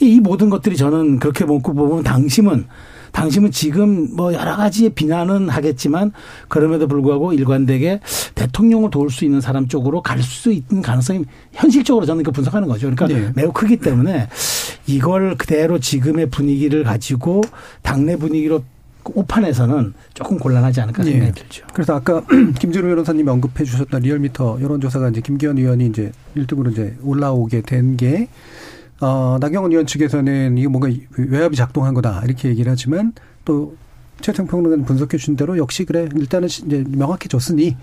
[0.00, 2.66] 이, 이 모든 것들이 저는 그렇게 먹고 보면 당심은
[3.12, 6.12] 당심은 지금 뭐 여러 가지의 비난은 하겠지만
[6.48, 8.00] 그럼에도 불구하고 일관되게
[8.34, 12.90] 대통령을 도울 수 있는 사람 쪽으로 갈 수 있는 가능성이 현실적으로 저는 그 분석하는 거죠.
[12.90, 13.32] 그러니까 네.
[13.34, 14.28] 매우 크기 때문에
[14.86, 17.40] 이걸 그대로 지금의 분위기를 가지고
[17.82, 18.62] 당내 분위기로
[19.14, 21.32] 오판에서는 조금 곤란하지 않을까 생각이 예.
[21.32, 21.66] 들죠.
[21.72, 22.22] 그래서 아까
[22.58, 28.28] 김준호 변호사님이 언급해 주셨던 리얼미터 여론조사가 이제 김기현 의원이 이제 1등으로 이제 올라오게 된 게,
[29.00, 32.22] 어, 나경원 의원 측에서는 이게 뭔가 외압이 작동한 거다.
[32.24, 33.12] 이렇게 얘기를 하지만
[33.44, 33.76] 또
[34.20, 36.08] 최평 평론가는 분석해 주신 대로 역시 그래.
[36.14, 37.76] 일단은 이제 명확해졌으니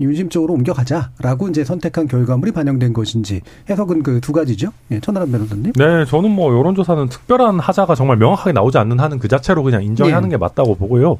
[0.00, 4.70] 윤심 쪽으로 옮겨가자라고 이제 선택한 결과물이 반영된 것인지 해석은 그 두 가지죠.
[4.90, 5.72] 예, 천하람 변호사님.
[5.72, 10.28] 네, 저는 뭐 여론조사는 특별한 하자가 정말 명확하게 나오지 않는 한은 그 자체로 그냥 인정하는
[10.28, 10.30] 예.
[10.32, 11.18] 게 맞다고 보고요.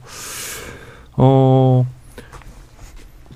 [1.13, 1.87] 어,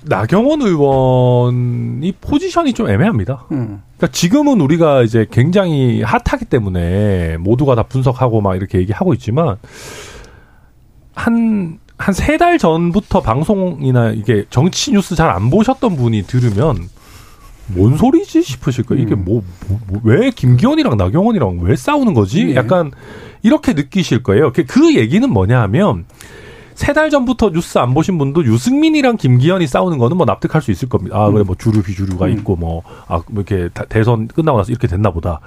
[0.03, 3.45] 나경원 의원이 포지션이 좀 애매합니다.
[3.51, 3.81] 음.
[3.97, 9.57] 그러니까 지금은 우리가 이제 굉장히 핫하기 때문에 모두가 다 분석하고 막 이렇게 얘기하고 있지만
[11.13, 16.89] 한 한 세 달 전부터 방송이나 이게 정치 뉴스 잘 안 보셨던 분이 들으면
[17.67, 19.03] 뭔 소리지 싶으실 거예요.
[19.03, 19.23] 이게 음.
[19.23, 22.49] 뭐, 뭐, 뭐, 왜 김기현이랑 나경원이랑 왜 싸우는 거지?
[22.49, 22.55] 예.
[22.55, 22.91] 약간
[23.43, 24.51] 이렇게 느끼실 거예요.
[24.51, 26.05] 그, 그 얘기는 뭐냐 하면
[26.73, 30.89] 세 달 전부터 뉴스 안 보신 분도 유승민이랑 김기현이 싸우는 거는 뭐 납득할 수 있을
[30.89, 31.15] 겁니다.
[31.17, 32.31] 아, 그래, 뭐 주류, 비주류가 음.
[32.31, 35.39] 있고 뭐, 아, 뭐 이렇게 다- 대선 끝나고 나서 이렇게 됐나 보다.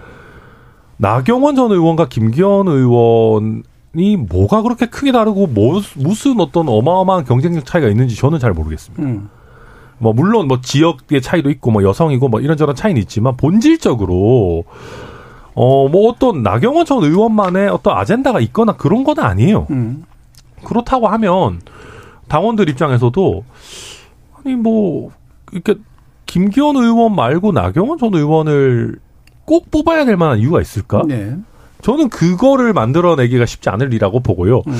[0.98, 3.64] 나경원 전 의원과 김기현 의원
[3.94, 9.02] 이 뭐가 그렇게 크게 다르고 뭐, 무슨 어떤 어마어마한 경쟁력 차이가 있는지 저는 잘 모르겠습니다.
[9.02, 9.28] 음.
[9.98, 14.64] 뭐 물론 뭐 지역의 차이도 있고 뭐 여성이고 뭐 이런저런 차이는 있지만 본질적으로
[15.54, 19.68] 어 뭐 어떤 나경원 전 의원만의 어떤 아젠다가 있거나 그런 건 아니에요.
[19.70, 20.04] 음.
[20.64, 21.60] 그렇다고 하면
[22.28, 23.44] 당원들 입장에서도
[24.34, 25.10] 아니 뭐
[25.52, 25.76] 이렇게
[26.26, 28.98] 김기현 의원 말고 나경원 전 의원을
[29.44, 31.02] 꼭 뽑아야 될 만한 이유가 있을까?
[31.06, 31.36] 네.
[31.84, 34.62] 저는 그거를 만들어내기가 쉽지 않을 일이라고 보고요.
[34.66, 34.78] 음.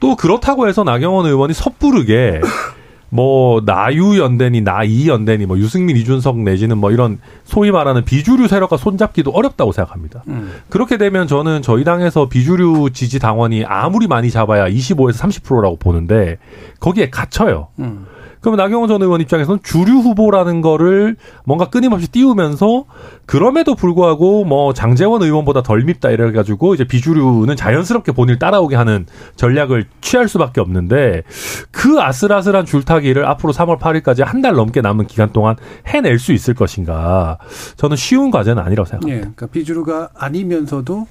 [0.00, 2.40] 또 그렇다고 해서 나경원 의원이 섣부르게
[3.08, 8.78] 뭐 나유 연대니 나이 연대니 뭐 유승민 이준석 내지는 뭐 이런 소위 말하는 비주류 세력과
[8.78, 10.24] 손잡기도 어렵다고 생각합니다.
[10.26, 10.52] 음.
[10.68, 16.38] 그렇게 되면 저는 저희 당에서 비주류 지지 당원이 아무리 많이 잡아야 25에서 30%라고 보는데
[16.80, 17.68] 거기에 갇혀요.
[17.78, 18.06] 음.
[18.40, 22.84] 그러면 나경원 전 의원 입장에서는 주류 후보라는 거를 뭔가 끊임없이 띄우면서
[23.26, 29.06] 그럼에도 불구하고 뭐 장재원 의원보다 덜 밉다 이래 가지고 이제 비주류는 자연스럽게 본인을 따라오게 하는
[29.36, 31.22] 전략을 취할 수밖에 없는데
[31.70, 35.54] 그 아슬아슬한 줄타기를 앞으로 3월 8일까지 한 달 넘게 남은 기간 동안
[35.86, 37.36] 해낼 수 있을 것인가
[37.76, 39.16] 저는 쉬운 과제는 아니라고 생각합니다.
[39.16, 41.06] 예, 그러니까 비주류가 아니면서도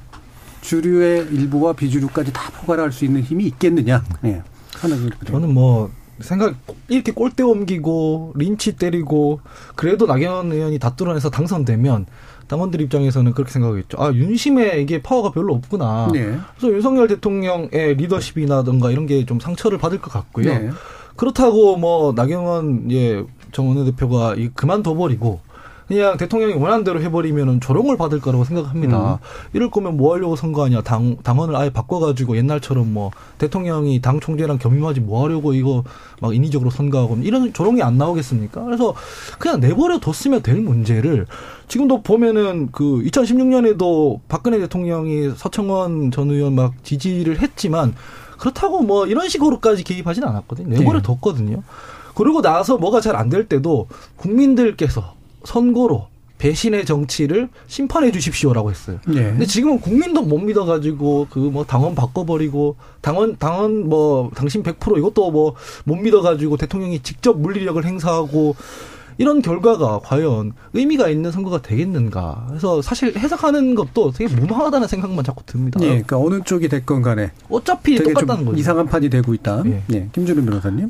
[0.61, 4.03] 주류의 일부와 비주류까지 다 포괄할 수 있는 힘이 있겠느냐.
[4.25, 4.41] 예.
[5.27, 6.55] 저는 뭐 생각
[6.87, 9.39] 이렇게 꼴대 옮기고 린치 때리고
[9.75, 12.05] 그래도 나경원 의원이 다 뚫어내서 당선되면
[12.47, 14.01] 당원들 입장에서는 그렇게 생각하겠죠.
[14.01, 16.09] 아 윤심에 이게 파워가 별로 없구나.
[16.11, 16.35] 네.
[16.57, 20.45] 그래서 윤석열 대통령의 리더십이나든가 이런 게 좀 상처를 받을 것 같고요.
[20.45, 20.69] 네.
[21.15, 25.39] 그렇다고 뭐 나경원 예 정 원내 대표가 이 그만둬 버리고
[25.89, 29.19] 그냥 대통령이 원하는 대로 해버리면은 조롱을 받을 거라고 생각합니다.
[29.53, 30.83] 이럴 거면 뭐 하려고 선거하냐.
[30.83, 35.83] 당, 당원을 아예 바꿔가지고 옛날처럼 뭐 대통령이 당 총재랑 겸임하지 뭐 하려고 이거
[36.21, 38.63] 막 인위적으로 선거하고 이런 조롱이 안 나오겠습니까?
[38.65, 38.93] 그래서
[39.39, 41.25] 그냥 내버려 뒀으면 될 문제를
[41.67, 47.95] 지금도 보면은 그 2016년에도 박근혜 대통령이 서청원 전 의원 막 지지를 했지만
[48.37, 50.69] 그렇다고 뭐 이런 식으로까지 개입하지는 않았거든요.
[50.69, 51.03] 내버려 네.
[51.03, 51.63] 뒀거든요.
[52.13, 58.99] 그러고 나서 뭐가 잘 안 될 때도 국민들께서 선고로 배신의 정치를 심판해 주십시오라고 했어요.
[59.07, 59.23] 네.
[59.23, 65.31] 근데 지금은 국민도 못 믿어가지고 그 뭐 당원 바꿔버리고 당원 당원 뭐 당신 100% 이것도
[65.31, 68.55] 뭐 못 믿어가지고 대통령이 직접 물리력을 행사하고
[69.17, 72.45] 이런 결과가 과연 의미가 있는 선거가 되겠는가.
[72.47, 75.77] 그래서 사실 해석하는 것도 되게 무방하다는 생각만 자꾸 듭니다.
[75.81, 78.57] 예, 그러니까 어느 쪽이 됐건 간에 어차피 되게 똑같다는 좀 거죠.
[78.57, 79.63] 이상한 판이 되고 있다.
[79.65, 79.83] 예.
[79.91, 80.09] 예.
[80.13, 80.89] 김준우 변호사님.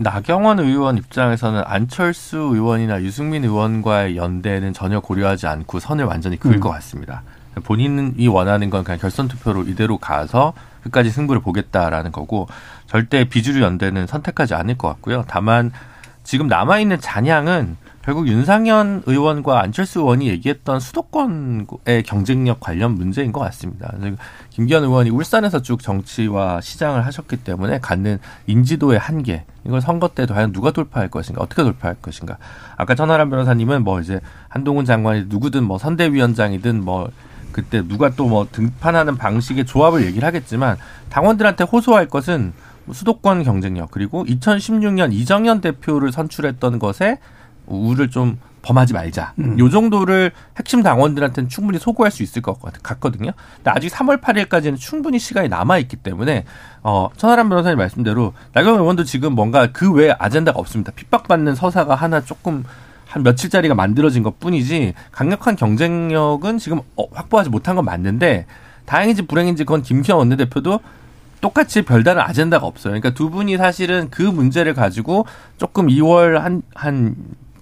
[0.00, 6.60] 나경원 의원 입장에서는 안철수 의원이나 유승민 의원과의 연대는 전혀 고려하지 않고 선을 완전히 그을 음.
[6.60, 7.22] 것 같습니다.
[7.64, 12.48] 본인이 원하는 건 그냥 결선 투표로 이대로 가서 끝까지 승부를 보겠다라는 거고
[12.86, 15.24] 절대 비주류 연대는 선택하지 않을 것 같고요.
[15.28, 15.70] 다만
[16.22, 17.76] 지금 남아 있는 잔향은
[18.10, 23.94] 결국 윤상현 의원과 안철수 의원이 얘기했던 수도권의 경쟁력 관련 문제인 것 같습니다.
[24.50, 28.18] 김기현 의원이 울산에서 쭉 정치와 시장을 하셨기 때문에 갖는
[28.48, 32.38] 인지도의 한계 이걸 선거 때 과연 누가 돌파할 것인가 어떻게 돌파할 것인가
[32.76, 34.18] 아까 천하람 변호사님은 뭐 이제
[34.48, 37.12] 한동훈 장관이 누구든 뭐 선대위원장이든 뭐
[37.52, 40.78] 그때 누가 또 뭐 등판하는 방식의 조합을 얘기를 하겠지만
[41.10, 42.54] 당원들한테 호소할 것은
[42.90, 47.20] 수도권 경쟁력 그리고 2016년 이정현 대표를 선출했던 것에
[47.70, 49.32] 우를 좀 범하지 말자.
[49.58, 53.30] 요 정도를 핵심 당원들한테는 충분히 소구할 수 있을 것 같- 같거든요.
[53.56, 56.44] 근데 아직 3월 8일까지는 충분히 시간이 남아 있기 때문에
[56.82, 60.92] 어 천하람 변호사님 말씀대로 나경원 의원도 지금 뭔가 그 외에 아젠다가 없습니다.
[60.94, 62.64] 핍박받는 서사가 하나 조금
[63.06, 68.44] 한 며칠짜리가 만들어진 것 뿐이지 강력한 경쟁력은 지금 어, 확보하지 못한 건 맞는데
[68.84, 70.80] 다행인지 불행인지 그건 김기현 원내대표도
[71.40, 72.90] 똑같이 별다른 아젠다가 없어요.
[72.92, 75.24] 그러니까 두 분이 사실은 그 문제를 가지고
[75.56, 77.16] 조금 2월 한, 한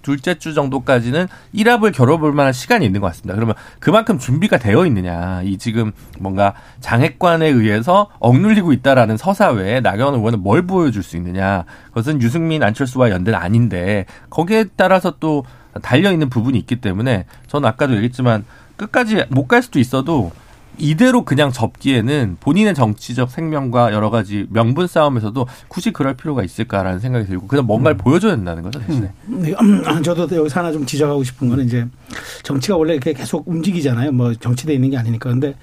[0.08, 3.34] 둘째 주 정도까지는 1합을 겨뤄볼 만한 시간이 있는 것 같습니다.
[3.34, 5.42] 그러면 그만큼 준비가 되어 있느냐.
[5.42, 11.66] 이 지금 뭔가 장애관에 의해서 억눌리고 있다라는 서사 외에 나경원 의원은 뭘 보여줄 수 있느냐.
[11.88, 15.44] 그것은 유승민, 안철수와 연대는 아닌데 거기에 따라서 또
[15.82, 18.46] 달려있는 부분이 있기 때문에 저는 아까도 얘기했지만
[18.78, 20.32] 끝까지 못 갈 수도 있어도
[20.78, 27.26] 이대로 그냥 접기에는 본인의 정치적 생명과 여러 가지 명분 싸움에서도 굳이 그럴 필요가 있을까라는 생각이
[27.26, 29.10] 들고 그냥 뭔가를 보여줘야 된다는 거죠 대신에.
[29.26, 31.86] 네, 음, 저도 여기서 하나 좀 지적하고 싶은 거는 이제
[32.42, 34.12] 정치가 원래 이렇게 계속 움직이잖아요.
[34.12, 35.30] 뭐 정치돼 있는 게 아니니까.
[35.30, 35.54] 근데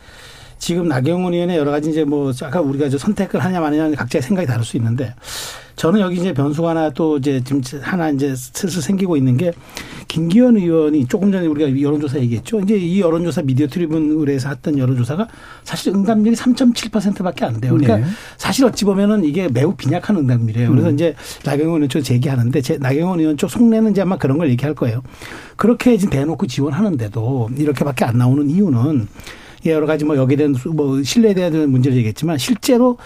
[0.57, 4.47] 지금 나경원 의원의 여러 가지 이제 뭐 아까 우리가 저 선택을 하냐 마느냐 각자의 생각이
[4.47, 5.13] 다를 수 있는데
[5.75, 9.51] 저는 여기 이제 변수가 하나 또 이제 지금 하나 이제 슬슬 생기고 있는 게
[10.07, 12.61] 김기현 의원이 조금 전에 우리가 여론조사 얘기했죠.
[12.61, 15.27] 이제 이 여론조사 미디어 트리뷴을해서 했던 여론조사가
[15.63, 17.73] 사실 응답률이 3.7%밖에 안 돼요.
[17.73, 18.05] 그러니까 네.
[18.37, 20.69] 사실 어찌 보면은 이게 매우 빈약한 응답률이에요.
[20.69, 24.49] 그래서 이제 나경원 의원 쪽 제기하는데 제 나경원 의원 쪽 속내는 이제 아마 그런 걸
[24.51, 25.01] 얘기할 거예요.
[25.57, 29.07] 그렇게 지금 대놓고 지원하는데도 이렇게밖에 안 나오는 이유는
[29.65, 32.97] 여러 가지 뭐 여기에 대한 수- 뭐 신뢰에 대한 문제를 얘기했지만 실제로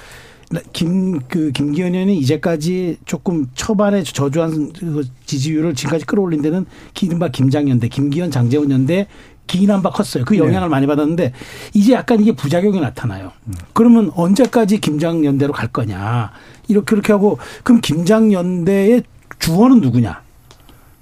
[0.73, 6.65] 김, 그, 김기현 의원이 이제까지 조금 초반에 저조한 그 지지율을 지금까지 끌어올린 데는
[7.01, 9.07] 이른바 김장연대, 김기현 장재원 연대
[9.45, 10.25] 기인한바 컸어요.
[10.25, 11.33] 그 영향을 많이 받았는데
[11.73, 13.31] 이제 약간 이게 부작용이 나타나요.
[13.73, 16.31] 그러면 언제까지 김장연대로 갈 거냐.
[16.67, 19.03] 이렇게 그렇게 하고 그럼 김장연대의
[19.39, 20.21] 주어는 누구냐.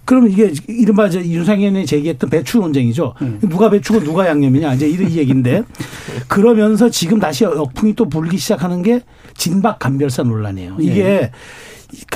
[0.08, 3.14] 그러면 이게 이른바 이제 윤상현이 제기했던 배추 논쟁이죠.
[3.42, 5.64] 누가 배추고 누가 양념이냐 이제 이런 얘기인데
[6.30, 9.02] 그러면서 지금 다시 역풍이 또 불기 시작하는 게
[9.36, 10.78] 진박 간별사 논란이에요.
[10.80, 11.32] 이게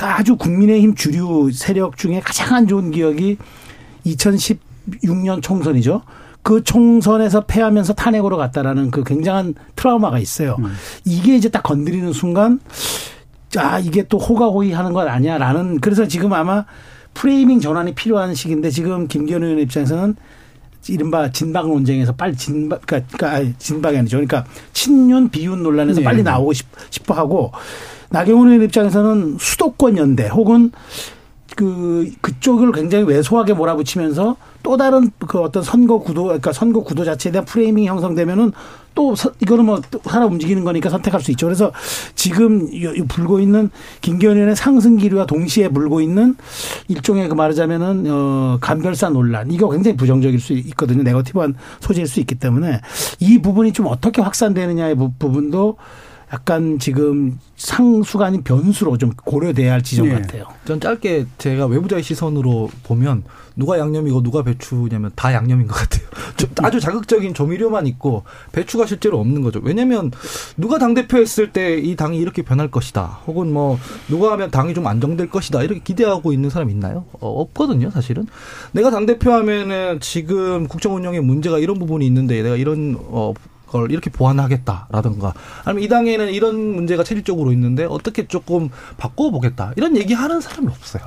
[0.00, 3.36] 아주 국민의힘 주류 세력 중에 가장 안 좋은 기억이
[4.06, 6.00] 2016년 총선이죠.
[6.42, 10.56] 그 총선에서 패하면서 탄핵으로 갔다라는 그 굉장한 트라우마가 있어요.
[11.04, 12.58] 이게 이제 딱 건드리는 순간
[13.58, 16.64] 아 이게 또 호가호위 하는 건 아니야라는 그래서 지금 아마
[17.14, 20.16] 프레이밍 전환이 필요한 시기인데 지금 김기현 의원 입장에서는
[20.88, 24.16] 이른바 진박 논쟁에서 빨리 진박 그러니까, 그러니까 아니, 진박이 아니죠.
[24.16, 26.04] 그러니까 친윤 비윤 논란에서 네.
[26.04, 27.52] 빨리 나오고 싶, 싶어 하고
[28.10, 30.72] 나경원 의원 입장에서는 수도권 연대 혹은
[31.54, 37.32] 그 그쪽을 굉장히 왜소하게 몰아붙이면서 또 다른 그 어떤 선거 구도 그러니까 선거 구도 자체에
[37.32, 38.52] 대한 프레이밍이 형성되면은
[38.94, 41.46] 또 서- 이거는 뭐 하나 움직이는 거니까 선택할 수 있죠.
[41.46, 41.72] 그래서
[42.14, 42.68] 지금
[43.08, 46.36] 불고 있는 김기현 의원의 상승 기류와 동시에 불고 있는
[46.88, 51.02] 일종의 그 말하자면은 어 간별사 논란 이거 굉장히 부정적일 수 있거든요.
[51.02, 52.80] 네거티브한 소지일 수 있기 때문에
[53.20, 55.76] 이 부분이 좀 어떻게 확산되느냐의 부- 부분도
[56.32, 60.14] 약간 지금 상수가 아닌 변수로 좀 고려돼야 할 지점 네.
[60.14, 60.46] 같아요.
[60.64, 66.08] 전 짧게 제가 외부자의 시선으로 보면 누가 양념이고 누가 배추냐면 다 양념인 것 같아요.
[66.38, 69.60] 좀 아주 자극적인 조미료만 있고 배추가 실제로 없는 거죠.
[69.62, 70.10] 왜냐면
[70.56, 73.20] 누가 당 대표 했을 때 이 당이 이렇게 변할 것이다.
[73.26, 75.62] 혹은 뭐 누가 하면 당이 좀 안정될 것이다.
[75.62, 77.04] 이렇게 기대하고 있는 사람 있나요?
[77.12, 78.26] 어, 없거든요, 사실은.
[78.72, 83.34] 내가 당 대표 하면은 지금 국정 운영에 문제가 이런 부분이 있는데 내가 이런 어
[83.72, 85.32] 걸 이렇게 보완하겠다라든가
[85.64, 88.68] 아니면 이 당에는 이런 문제가 체질적으로 있는데 어떻게 조금
[88.98, 91.02] 바꿔보겠다 이런 얘기하는 사람이 없어요.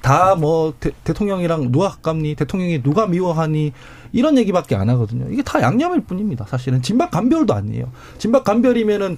[0.00, 3.72] 다 뭐 대통령이랑 누가 가깝니 대통령이 누가 미워하니
[4.12, 5.26] 이런 얘기밖에 안 하거든요.
[5.30, 6.46] 이게 다 양념일 뿐입니다.
[6.48, 7.90] 사실은 진박 간별도 아니에요.
[8.18, 9.16] 진박 간별이면은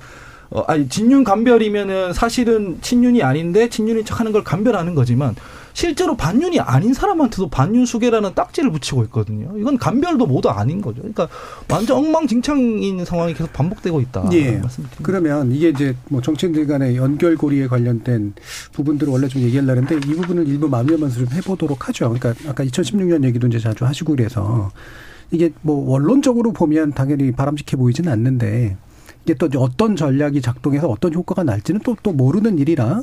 [0.50, 5.34] 어, 아니 진윤 간별이면은 사실은 친윤이 아닌데 친윤인 척하는 걸 간별하는 거지만
[5.76, 9.52] 실제로 반윤이 아닌 사람한테도 반윤수계라는 딱지를 붙이고 있거든요.
[9.58, 11.02] 이건 간별도 모두 아닌 거죠.
[11.02, 11.28] 그러니까
[11.68, 14.30] 완전 엉망진창인 상황이 계속 반복되고 있다.
[14.32, 14.52] 예.
[14.52, 14.96] 말씀드립니다.
[15.02, 18.32] 그러면 이게 이제 뭐 정치인들 간의 연결고리에 관련된
[18.72, 22.08] 부분들을 원래 좀 얘기하려는데 이 부분을 일부 마무리하면서 좀 해보도록 하죠.
[22.08, 24.70] 그러니까 아까 2016년 얘기도 이제 자주 하시고 그래서
[25.30, 28.78] 이게 뭐 원론적으로 보면 당연히 바람직해 보이지는 않는데
[29.26, 33.02] 이게 또 어떤 전략이 작동해서 어떤 효과가 날지는 또, 또 모르는 일이라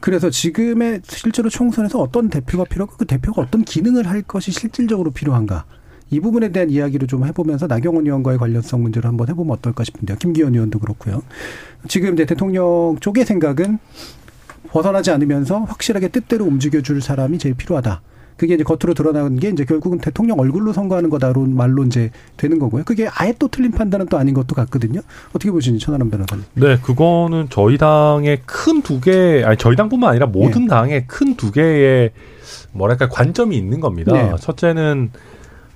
[0.00, 5.66] 그래서 지금의 실제로 총선에서 어떤 대표가 필요하고 그 대표가 어떤 기능을 할 것이 실질적으로 필요한가
[6.08, 10.16] 이 부분에 대한 이야기를 좀 해보면서 나경원 의원과의 관련성 문제를 한번 해보면 어떨까 싶은데요.
[10.16, 11.22] 김기현 의원도 그렇고요.
[11.88, 13.78] 지금 이제 대통령 쪽의 생각은
[14.68, 18.00] 벗어나지 않으면서 확실하게 뜻대로 움직여줄 사람이 제일 필요하다.
[18.40, 22.84] 그게 이제 겉으로 드러나는 게 이제 결국은 대통령 얼굴로 선거하는 거다라는 말로 이제 되는 거고요.
[22.84, 25.02] 그게 아예 또 틀린 판단은 또 아닌 것도 같거든요.
[25.34, 26.46] 어떻게 보시니 천하람 변호사님?
[26.54, 31.52] 네, 그거는 저희 당의 큰 두 개, 아니 저희 당뿐만 아니라 모든 당의 큰 두
[31.52, 32.12] 개의
[32.72, 34.12] 뭐랄까 관점이 있는 겁니다.
[34.14, 34.32] 네.
[34.40, 35.10] 첫째는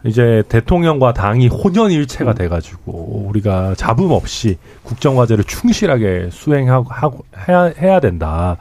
[0.07, 8.57] 이제 대통령과 당이 혼연일체가 돼가지고 우리가 잡음 없이 국정과제를 충실하게 수행하고 하고 해야, 해야 된다.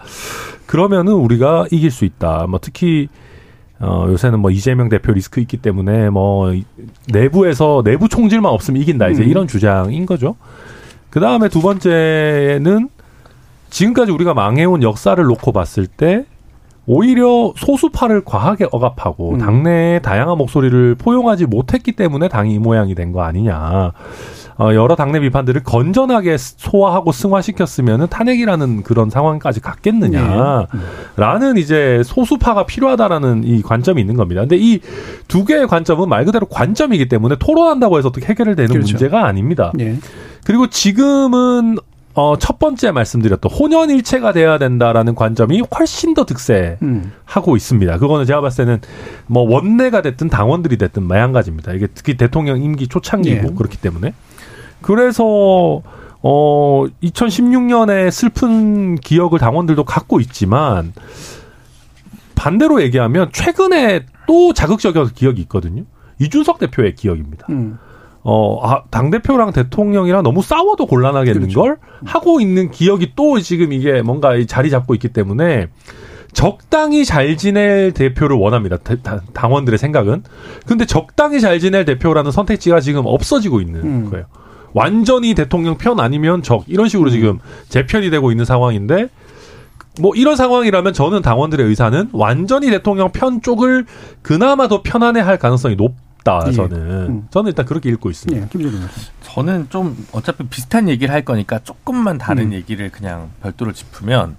[0.66, 2.48] 그러면은 우리가 이길 수 있다.
[2.50, 3.08] 뭐 특히
[3.84, 6.54] 어, 요새는 뭐 이재명 대표 리스크 있기 때문에 뭐
[7.08, 9.10] 내부에서 내부 총질만 없으면 이긴다.
[9.10, 9.30] 이제 음.
[9.30, 10.36] 이런 주장인 거죠.
[11.10, 12.90] 그 다음에 두 번째는
[13.70, 16.26] 지금까지 우리가 망해온 역사를 놓고 봤을 때
[16.86, 19.38] 오히려 소수파를 과하게 억압하고 음.
[19.40, 23.92] 당내의 다양한 목소리를 포용하지 못했기 때문에 당이 이 모양이 된 거 아니냐.
[24.60, 30.68] 어, 여러 당내 비판들을 건전하게 소화하고 승화시켰으면은 탄핵이라는 그런 상황까지 갔겠느냐.
[31.16, 34.42] 라는 이제 소수파가 필요하다라는 이 관점이 있는 겁니다.
[34.42, 34.80] 근데 이
[35.28, 38.92] 두 개의 관점은 말 그대로 관점이기 때문에 토론한다고 해서 어떻게 해결되는 그렇죠.
[38.92, 39.72] 문제가 아닙니다.
[39.80, 39.96] 예.
[40.46, 41.78] 그리고 지금은
[42.16, 47.56] 어, 첫 번째 말씀드렸던 혼연일체가 돼야 된다라는 관점이 훨씬 더 득세하고 음.
[47.56, 47.98] 있습니다.
[47.98, 48.82] 그거는 제가 봤을 때는
[49.26, 51.74] 뭐 원내가 됐든 당원들이 됐든 마찬가지입니다.
[51.74, 53.54] 이게 특히 대통령 임기 초창기고 예.
[53.56, 54.14] 그렇기 때문에
[54.82, 55.82] 그래서
[56.22, 60.94] 어 2016년에 슬픈 기억을 당원들도 갖고 있지만
[62.36, 65.84] 반대로 얘기하면 최근에 또 자극적인 기억이 있거든요.
[66.20, 67.48] 이준석 대표의 기억입니다.
[67.50, 67.80] 음.
[68.24, 71.62] 어, 아, 당대표랑 대통령이랑 너무 싸워도 곤란하겠는 그렇죠.
[71.62, 75.68] 걸 하고 있는 기억이 또 지금 이게 뭔가 이 자리 잡고 있기 때문에
[76.32, 78.78] 적당히 잘 지낼 대표를 원합니다.
[79.34, 80.24] 당원들의 생각은.
[80.66, 84.10] 근데 적당히 잘 지낼 대표라는 선택지가 지금 없어지고 있는 음.
[84.10, 84.26] 거예요.
[84.74, 89.10] 완전히 대통령 편 아니면 적 이런 식으로 지금 재편이 되고 있는 상황인데
[90.02, 93.86] 뭐 이런 상황이라면 저는 당원들의 의사는 완전히 대통령 편 쪽을
[94.24, 95.94] 그나마 더 편안해 할 가능성이 높
[96.24, 96.52] 다 예.
[96.52, 97.28] 저는 음.
[97.32, 98.42] 저는 일단 그렇게 읽고 있습니다.
[98.42, 98.88] 예, 김준호.
[99.22, 102.54] 저는 좀 어차피 비슷한 얘기를 할 거니까 조금만 다른 음.
[102.54, 104.38] 얘기를 그냥 별도로 짚으면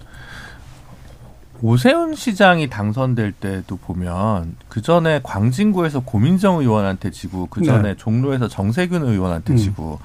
[1.61, 7.95] 오세훈 시장이 당선될 때도 보면 그 전에 광진구에서 고민정 의원한테 지고 그 전에 네.
[7.97, 9.57] 종로에서 정세균 의원한테 음.
[9.57, 9.99] 지고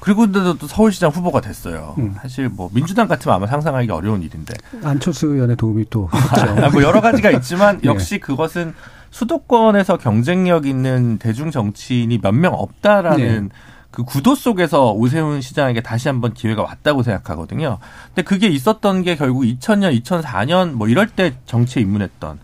[0.00, 1.94] 그리고 근데도 또 서울시장 후보가 됐어요.
[1.98, 2.16] 음.
[2.20, 7.00] 사실 뭐 민주당 같으면 아마 상상하기 어려운 일인데 안철수 의원의 도움이 또 아, 뭐 여러
[7.00, 7.82] 가지가 있지만 네.
[7.88, 8.74] 역시 그것은
[9.12, 13.54] 수도권에서 경쟁력 있는 대중 정치인이 몇 명 없다라는 네.
[13.92, 17.78] 그 구도 속에서 오세훈 시장에게 다시 한번 기회가 왔다고 생각하거든요.
[18.08, 22.38] 근데 그게 있었던 게 결국 2000년, 2004년 뭐 이럴 때 정치에 입문했던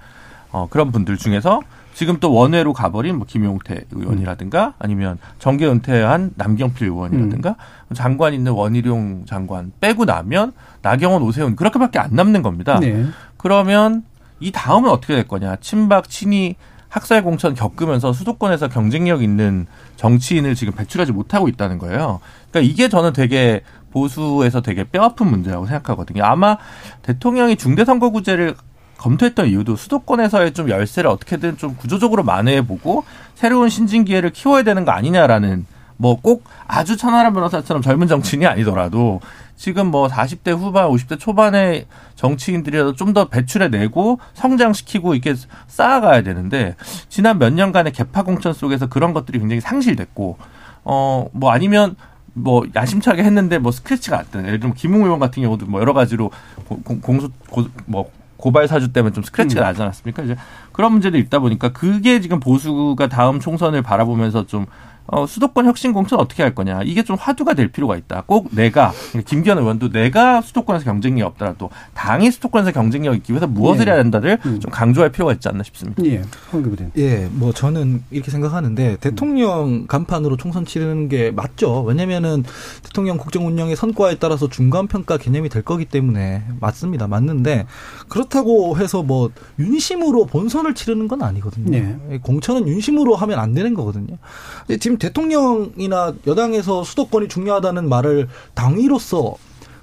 [0.53, 1.61] 어, 그런 분들 중에서
[1.95, 7.57] 지금 또 원외로 가버린 뭐 김용태 의원이라든가 아니면 정계 은퇴한 남경필 의원이라든가
[7.95, 10.53] 장관 있는 원희룡 장관 빼고 나면
[10.83, 12.79] 나경원, 오세훈 그렇게밖에 안 남는 겁니다.
[12.79, 13.07] 네.
[13.39, 14.05] 그러면
[14.41, 15.57] 이 다음은 어떻게 될 거냐?
[15.57, 16.57] 친박, 친이
[16.89, 19.67] 학살 공천 겪으면서 수도권에서 경쟁력 있는
[19.97, 22.21] 정치인을 지금 배출하지 못하고 있다는 거예요.
[22.51, 26.25] 그러니까 이게 저는 되게 보수에서 되게 뼈아픈 문제라고 생각하거든요.
[26.25, 26.57] 아마
[27.03, 28.55] 대통령이 중대선거구제를
[28.97, 34.91] 검토했던 이유도 수도권에서의 좀 열세를 어떻게든 좀 구조적으로 만회해보고 새로운 신진 기회를 키워야 되는 거
[34.93, 35.67] 아니냐라는
[35.99, 39.21] 뭐 꼭 아주 천하람 변호사처럼 젊은 정치인이 아니더라도
[39.59, 45.35] 지금 뭐 40대 후반, 50대 초반의 정치인들이라도 좀 더 배출해내고 성장시키고 이렇게
[45.67, 46.77] 쌓아가야 되는데
[47.09, 50.39] 지난 몇 년간의 개파 공천 속에서 그런 것들이 굉장히 상실됐고
[50.85, 51.97] 어 뭐 아니면
[52.35, 56.31] 뭐 야심차게 했는데 뭐 스크래치가 났든 예를 들면 김웅 의원 같은 경우도 뭐 여러 가지로
[56.69, 60.23] 고- 공- 공소 고, 뭐 고발 사주 때문에 좀 스크래치가 나지 않았습니까?
[60.23, 60.37] 이제
[60.73, 64.67] 그런 문제도 있다 보니까 그게 지금 보수가 다음 총선을 바라보면서 좀
[65.09, 66.83] 어, 수도권 혁신 공천 어떻게 할 거냐.
[66.85, 68.23] 이게 좀 화두가 될 필요가 있다.
[68.27, 68.93] 꼭 내가,
[69.27, 73.91] 김기현 의원도 내가 수도권에서 경쟁력이 없더라도 당이 수도권에서 경쟁력이 있기 위해서 무엇을 예.
[73.91, 74.61] 해야 된다를 음.
[74.61, 76.05] 좀 강조할 필요가 있지 않나 싶습니다.
[76.05, 76.69] 예, 황교.
[76.99, 81.83] 예, 뭐 저는 이렇게 생각하는데 대통령 간판으로 총선 치르는 게 맞죠.
[81.83, 82.45] 왜냐면은
[82.83, 87.09] 대통령 국정 운영의 선과에 따라서 중간 평가 개념이 될 거기 때문에 맞습니다.
[87.09, 87.67] 맞는데
[88.09, 91.71] 그렇다고 해서 뭐 윤심으로 본선을 치르는 건 아니거든요.
[91.71, 92.19] 네.
[92.23, 94.19] 공천은 윤심으로 하면 안 되는 거거든요.
[94.67, 99.37] 근데 대통령이나 여당에서 수도권이 중요하다는 말을 당위로서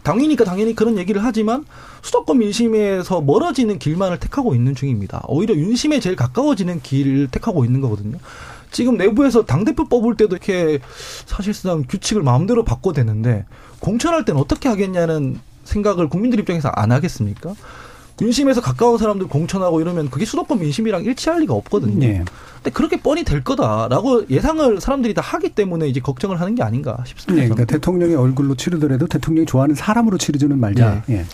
[0.03, 1.65] 당위니까 당연히 그런 얘기를 하지만
[2.03, 5.23] 수도권 민심에서 멀어지는 길만을 택하고 있는 중입니다.
[5.27, 8.19] 오히려 윤심에 제일 가까워지는 길을 택하고 있는 거거든요.
[8.71, 10.79] 지금 내부에서 당대표 뽑을 때도 이렇게
[11.25, 13.45] 사실상 규칙을 마음대로 바꿔대는데
[13.79, 17.55] 공천할 때는 어떻게 하겠냐는 생각을 국민들 입장에서 안 하겠습니까?
[18.21, 22.05] 윤심에서 가까운 사람들 공천하고 이러면 그게 수도권 민심이랑 일치할 리가 없거든요.
[22.05, 22.23] 예.
[22.55, 26.97] 근데 그렇게 뻔히 될 거다라고 예상을 사람들이 다 하기 때문에 이제 걱정을 하는 게 아닌가
[27.05, 27.43] 싶습니다.
[27.43, 31.03] 네, 그러니까 대통령의 얼굴로 치르더라도 대통령이 좋아하는 사람으로 치르지는 말자.
[31.09, 31.25] 예.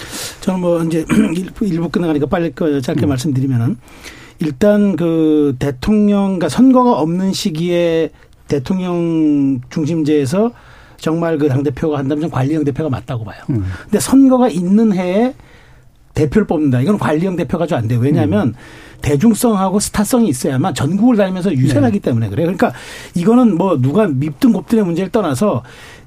[0.42, 1.06] 저는 뭐 이제
[1.38, 3.78] 일부, 일부 끝나가니까 빨리 그 짧게 말씀드리면은
[4.40, 8.10] 일단 그 대통령, 그러니까 선거가 없는 시기에
[8.48, 10.52] 대통령 중심제에서
[10.98, 13.40] 정말 그 당대표가 한다면 관리형 대표가 맞다고 봐요.
[13.52, 13.66] 음.
[13.84, 15.36] 근데 선거가 있는 해에
[16.14, 16.82] 대표를 뽑는다.
[16.82, 18.00] 이건 관리형 대표가 좀안 돼요.
[18.00, 18.54] 왜냐하면 음.
[19.02, 22.00] 대중성하고 스타성이 있어야만 전국을 다니면서 유세하기 네.
[22.00, 22.46] 때문에 그래요.
[22.46, 22.74] 그러니까
[23.16, 25.64] 이거는 뭐 누가 밉든 곱든의 문제를 떠나서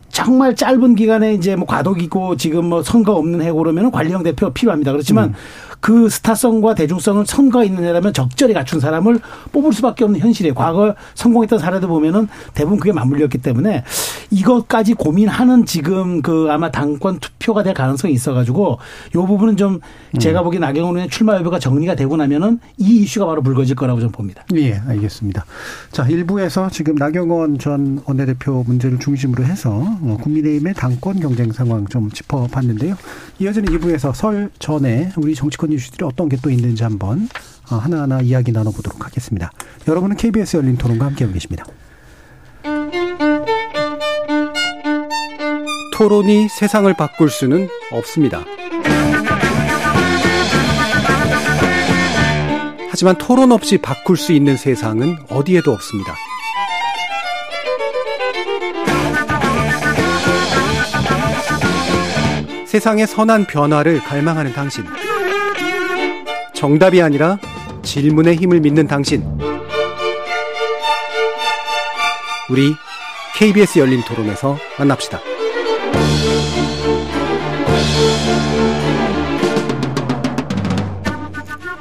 [0.08, 4.92] 정말 짧은 기간에 이제 뭐 과도기고 지금 뭐 선거 없는 해고 그러면 관리형 대표가 필요합니다.
[4.92, 5.34] 그렇지만 음.
[5.80, 9.20] 그 스타성과 대중성을 선거가 있는 해라면 적절히 갖춘 사람을
[9.52, 10.54] 뽑을 수밖에 없는 현실이에요.
[10.54, 13.84] 과거 성공했던 사례도 보면은 대부분 그게 맞물렸기 때문에
[14.30, 18.78] 이것까지 고민하는 지금 그 아마 당권 투표가 될 가능성이 있어가지고
[19.16, 19.80] 요 부분은 좀
[20.18, 24.12] 제가 보기엔 나경원 의원 출마 여부가 정리가 되고 나면은 이 이슈가 바로 불거질 거라고 저는
[24.12, 24.44] 봅니다.
[24.54, 25.44] 예, 알겠습니다.
[25.92, 32.10] 자, 일부에서 지금 나경원 전 원내대표 문제를 중심으로 해서 어, 국민의힘의 당권 경쟁 상황 좀
[32.10, 32.96] 짚어봤는데요.
[33.38, 37.28] 이어지는 2부에서 설 전에 우리 정치권 이슈들이 어떤 게 또 있는지 한번
[37.70, 39.50] 어, 하나하나 이야기 나눠보도록 하겠습니다.
[39.88, 41.64] 여러분은 KBS 열린 토론과 함께하고 계십니다.
[45.94, 48.44] 토론이 세상을 바꿀 수는 없습니다.
[52.90, 56.14] 하지만 토론 없이 바꿀 수 있는 세상은 어디에도 없습니다.
[62.66, 64.84] 세상의 선한 변화를 갈망하는 당신.
[66.54, 67.38] 정답이 아니라
[67.82, 69.22] 질문의 힘을 믿는 당신.
[72.48, 72.74] 우리
[73.36, 75.20] KBS 열린 토론에서 만납시다.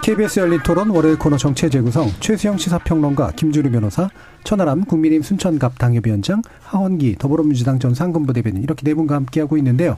[0.01, 4.09] KBS 열린 토론 월요일 코너 정체 재구성 최수영 시사평론가 김주루 변호사
[4.43, 9.95] 천하람 국민의힘 순천갑 당협위원장 하원기 더불어민주당 전 상근부 대변인 이렇게 네 분과 함께하고 있는데요.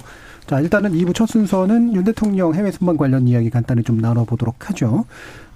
[0.47, 5.05] 자 일단은 2부 첫 순서는 윤 대통령 해외 순방 관련 이야기 간단히 좀 나눠보도록 하죠.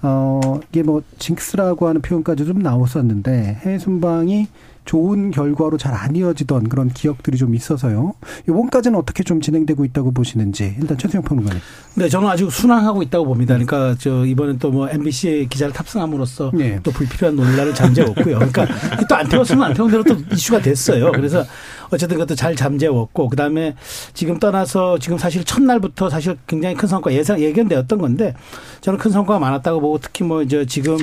[0.02, 4.48] 어 이게 뭐 징크스라고 하는 표현까지 좀 나왔었는데 해외 순방이
[4.90, 8.14] 좋은 결과로 잘 안 이어지던 그런 기억들이 좀 있어서요.
[8.48, 11.62] 이번까지는 어떻게 좀 진행되고 있다고 보시는지 일단 최수영 평론가님.
[11.96, 13.54] 네, 저는 아주 순항하고 있다고 봅니다.
[13.56, 16.80] 그러니까 저 이번엔 또 뭐 MBC의 기자를 탑승함으로써 네.
[16.84, 18.38] 또 불필요한 논란을 잠재웠고요.
[18.38, 18.66] 그러니까
[19.10, 21.12] 또 안 태웠으면 안 태운 대로 또 이슈가 됐어요.
[21.12, 21.44] 그래서
[21.92, 23.76] 어쨌든 그것도 잘 잠재웠고 그다음에
[24.14, 28.36] 지금 떠나서 지금 사실 첫날부터 사실 굉장히 큰 성과 예상 예견되었던 건데
[28.82, 30.98] 저는 큰 성과가 많았다고 보고 특히 뭐 이제 지금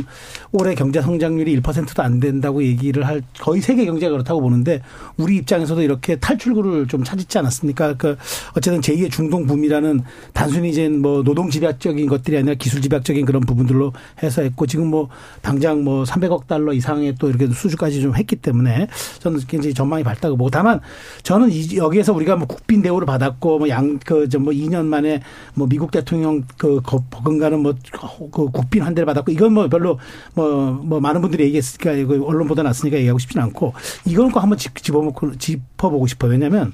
[0.53, 4.81] 올해 경제 성장률이 1%도 안 된다고 얘기를 할 거의 세계 경제가 그렇다고 보는데
[5.17, 7.95] 우리 입장에서도 이렇게 탈출구를 좀 찾지 않았습니까?
[7.95, 8.17] 그
[8.57, 10.01] 어쨌든 제2의 중동 붐이라는
[10.33, 15.09] 단순히 이제 뭐 노동 집약적인 것들이 아니라 기술 집약적인 그런 부분들로 해서 했고 지금 뭐
[15.43, 18.89] 당장 뭐 300억 달러 이상의 또 이렇게 수주까지 좀 했기 때문에
[19.21, 20.81] 저는 굉장히 전망이 밝다고 보고 다만
[21.23, 25.21] 저는 이- 여기에서 우리가 뭐 국빈 대우를 받았고 뭐 양 그저뭐 2년 만에
[25.55, 29.99] 뭐 미국 대통령 그 거- 버금가는 뭐그 국빈 한 대를 받았고 이건 뭐 별로
[30.35, 33.66] 뭐뭐 많은 분들이 얘기했으니까 이거 언론 보다 났으니까 얘기하고 싶지는 않고
[34.05, 36.33] 이건 꼭 한번 짚- 집어먹고 짚어보고 싶어요.
[36.33, 36.73] 왜냐하면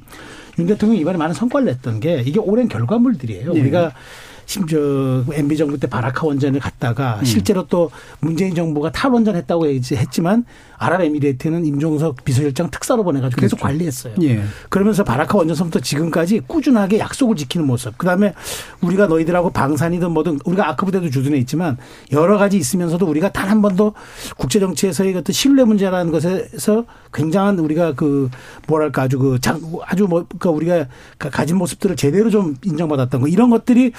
[0.58, 3.52] 윤 대통령이 이번에 많은 성과를 냈던 게 이게 오랜 결과물들이에요.
[3.54, 3.60] 네.
[3.60, 3.92] 우리가
[4.56, 7.24] 심지어 MB 정부 때 바라카 원전을 갔다가 음.
[7.24, 7.90] 실제로 또
[8.20, 10.44] 문재인 정부가 탈원전 했다고 했지만
[10.76, 13.66] 아랍에미레이트는 임종석 비서실장 특사로 보내가지고 계속 그렇죠.
[13.68, 14.14] 관리했어요.
[14.22, 14.42] 예.
[14.68, 17.96] 그러면서 바라카 원전서부터 지금까지 꾸준하게 약속을 지키는 모습.
[17.96, 18.34] 그다음에
[18.82, 21.78] 우리가 너희들하고 방산이든 뭐든 우리가 아크부대도 주둔해 있지만
[22.12, 23.92] 여러 가지 있으면서도 우리가 단 한 번도
[24.38, 28.30] 국제 정치에서의 어떤 신뢰 문제라는 것에서 굉장한 우리가 그
[28.66, 30.86] 뭐랄까 아주 그 장, 아주 뭐 그러니까 우리가
[31.18, 33.92] 가- 가진 모습들을 제대로 좀 인정받았던 거 이런 것들이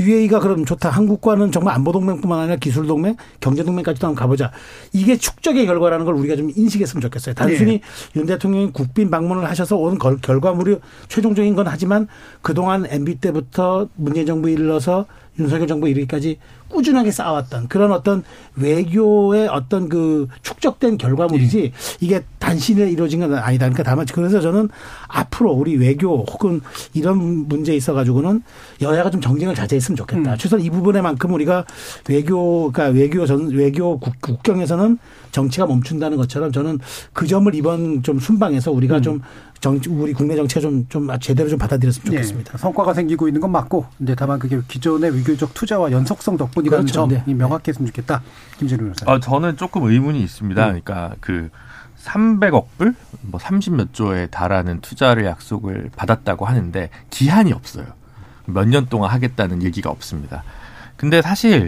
[0.00, 0.88] UAE가 그럼 좋다.
[0.90, 4.50] 한국과는 정말 안보 동맹뿐만 아니라 기술 동맹, 경제 동맹까지도 한번 가보자.
[4.92, 7.34] 이게 축적의 결과라는 걸 우리가 좀 인식했으면 좋겠어요.
[7.34, 7.80] 단순히 예.
[8.18, 10.78] 윤 대통령이 국빈 방문을 하셔서 온 걸- 결과물이
[11.08, 12.08] 최종적인 건 하지만
[12.42, 15.06] 그동안 MB 때부터 문재인 정부 일러서
[15.38, 16.38] 윤석열 정부 이르기까지
[16.70, 18.22] 꾸준하게 쌓아왔던 그런 어떤
[18.56, 23.66] 외교의 어떤 그 축적된 결과물이지 이게 단신에 이루어진 건 아니다.
[23.66, 24.68] 그러니까 다만 그래서 저는
[25.08, 26.60] 앞으로 우리 외교 혹은
[26.94, 28.42] 이런 문제 에 있어 가지고는
[28.80, 30.36] 여야가 좀 정쟁을 자제했으면 좋겠다.
[30.36, 31.64] 최소한 이 부분에만큼 우리가
[32.08, 34.98] 외교 그러니까 외교 전 외교 국, 국경에서는
[35.32, 36.78] 정치가 멈춘다는 것처럼 저는
[37.12, 39.20] 그 점을 이번 좀 순방에서 우리가 좀
[39.60, 42.52] 정, 우리 국내 정치가 좀, 좀 제대로 좀 받아들였으면 좋겠습니다.
[42.54, 46.84] 예, 성과가 생기고 있는 건 맞고, 이제 다만 그게 기존의 위교적 투자와 연속성 덕분 이라는
[46.86, 46.92] 그렇죠.
[47.08, 47.34] 점이 네.
[47.34, 48.22] 명확했으면 좋겠다.
[48.58, 49.10] 김진우 변호사.
[49.10, 50.62] 어, 저는 조금 의문이 있습니다.
[50.62, 50.80] 음.
[50.82, 51.50] 그러니까 그
[52.04, 57.86] 300억 불, 뭐 30몇 조에 달하는 투자를 약속을 받았다고 하는데 기한이 없어요.
[58.46, 60.42] 몇 년 동안 하겠다는 얘기가 없습니다.
[60.96, 61.66] 근데 사실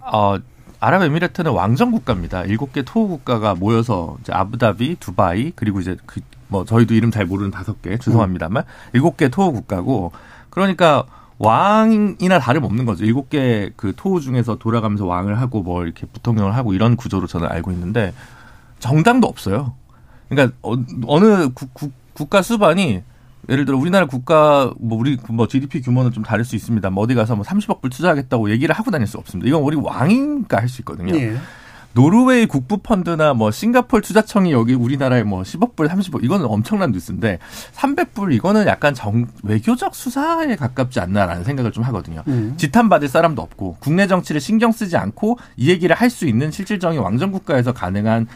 [0.00, 0.36] 어
[0.80, 2.42] 아랍에미레트는 왕정 국가입니다.
[2.44, 7.26] 일곱 개 토호 국가가 모여서 이제 아부다비, 두바이 그리고 이제 그 뭐 저희도 이름 잘
[7.26, 8.62] 모르는 다섯 개 죄송합니다만
[8.92, 10.12] 일곱 개 토호 국가고
[10.48, 11.04] 그러니까
[11.38, 13.04] 왕이나 다름없는 거죠.
[13.04, 17.48] 일곱 개 그 토호 중에서 돌아가면서 왕을 하고 뭐 이렇게 부통령을 하고 이런 구조로 저는
[17.48, 18.12] 알고 있는데
[18.78, 19.74] 정당도 없어요.
[20.28, 20.74] 그러니까 어,
[21.54, 23.02] 국, 국가 수반이
[23.48, 26.90] 예를 들어 우리나라 국가 뭐 우리 뭐 GDP 규모는 좀 다를 수 있습니다.
[26.90, 29.48] 뭐 어디 가서 뭐 30억 불 투자하겠다고 얘기를 하고 다닐 수 없습니다.
[29.48, 31.16] 이건 우리 왕이니까 할수 있거든요.
[31.16, 31.36] 예.
[31.92, 37.38] 노르웨이 국부 펀드나 뭐 싱가폴 투자청이 여기 우리나라에 뭐 10억 불, 30억 이거는 엄청난 뉴스인데
[37.74, 42.22] 300불 이거는 약간 정 외교적 수사에 가깝지 않나라는 생각을 좀 하거든요.
[42.28, 42.54] 음.
[42.56, 47.00] 지탄 받을 사람도 없고 국내 정치를 신경 쓰지 않고 이 얘기를 할 수 있는 실질적인
[47.00, 48.28] 왕정 국가에서 가능한 어,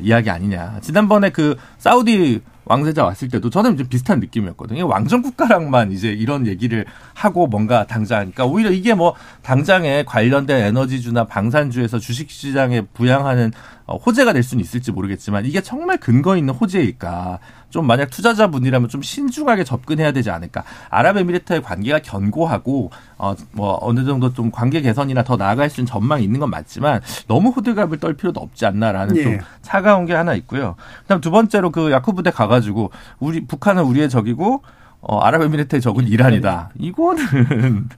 [0.00, 0.78] 이야기 아니냐.
[0.80, 4.86] 지난번에 그 사우디 왕세자 왔을 때도 저는 좀 비슷한 느낌이었거든요.
[4.86, 11.24] 왕정 국가랑만 이제 이런 얘기를 하고 뭔가 당장 하니까 오히려 이게 뭐 당장에 관련된 에너지주나
[11.24, 13.50] 방산주에서 주식시장에 부양하는
[13.81, 17.38] 어, 호재가 될 수는 있을지 모르겠지만 이게 정말 근거 있는 호재일까?
[17.70, 20.62] 좀 만약 투자자분이라면 좀 신중하게 접근해야 되지 않을까?
[20.90, 26.24] 아랍에미리트의 관계가 견고하고 어 뭐 어느 정도 좀 관계 개선이나 더 나아갈 수 있는 전망이
[26.24, 29.22] 있는 건 맞지만 너무 호들갑을 떨 필요도 없지 않나라는 예.
[29.24, 30.74] 좀 차가운 게 하나 있고요.
[31.02, 34.62] 그다음 두 번째로 그 야쿠 부대 가가지고 우리 북한은 우리의 적이고
[35.00, 36.70] 어 아랍에미리트의 적은 이란이다.
[36.78, 37.88] 이거는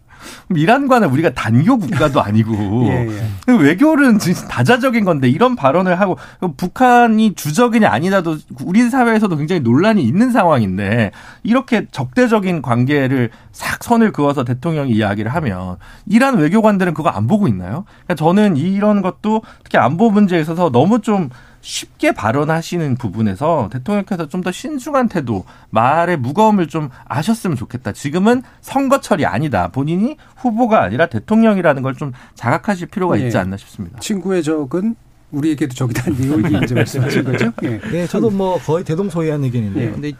[0.54, 2.54] 이란과는 우리가 단교 국가도 아니고
[2.88, 3.26] 예, 예.
[3.46, 6.18] 그 외교는 진짜 다자적인 건데 이런 발언을 하고
[6.56, 11.12] 북한이 주적이냐 아니라도 우리 사회에서도 굉장히 논란이 있는 상황인데
[11.42, 17.84] 이렇게 적대적인 관계를 싹 선을 그어서 대통령이 이야기를 하면 이란 외교관들은 그거 안 보고 있나요?
[18.04, 21.30] 그러니까 저는 이런 것도 특히 안보 문제에 있어서 너무 좀
[21.64, 27.92] 쉽게 발언하시는 부분에서 대통령께서 좀 더 신중한 태도, 말의 무거움을 좀 아셨으면 좋겠다.
[27.92, 29.68] 지금은 선거철이 아니다.
[29.68, 33.40] 본인이 후보가 아니라 대통령이라는 걸 좀 자각하실 필요가 있지 예.
[33.40, 33.98] 않나 싶습니다.
[34.00, 34.96] 친구의 적은
[35.36, 37.52] 우리에게도 적이다는 이걸 이제 말씀하신 거죠?
[37.64, 37.80] 예.
[37.92, 39.88] 네, 저도 뭐 거의 대동소이한 의견인데요.
[39.88, 39.90] 예.
[39.92, 40.12] 근데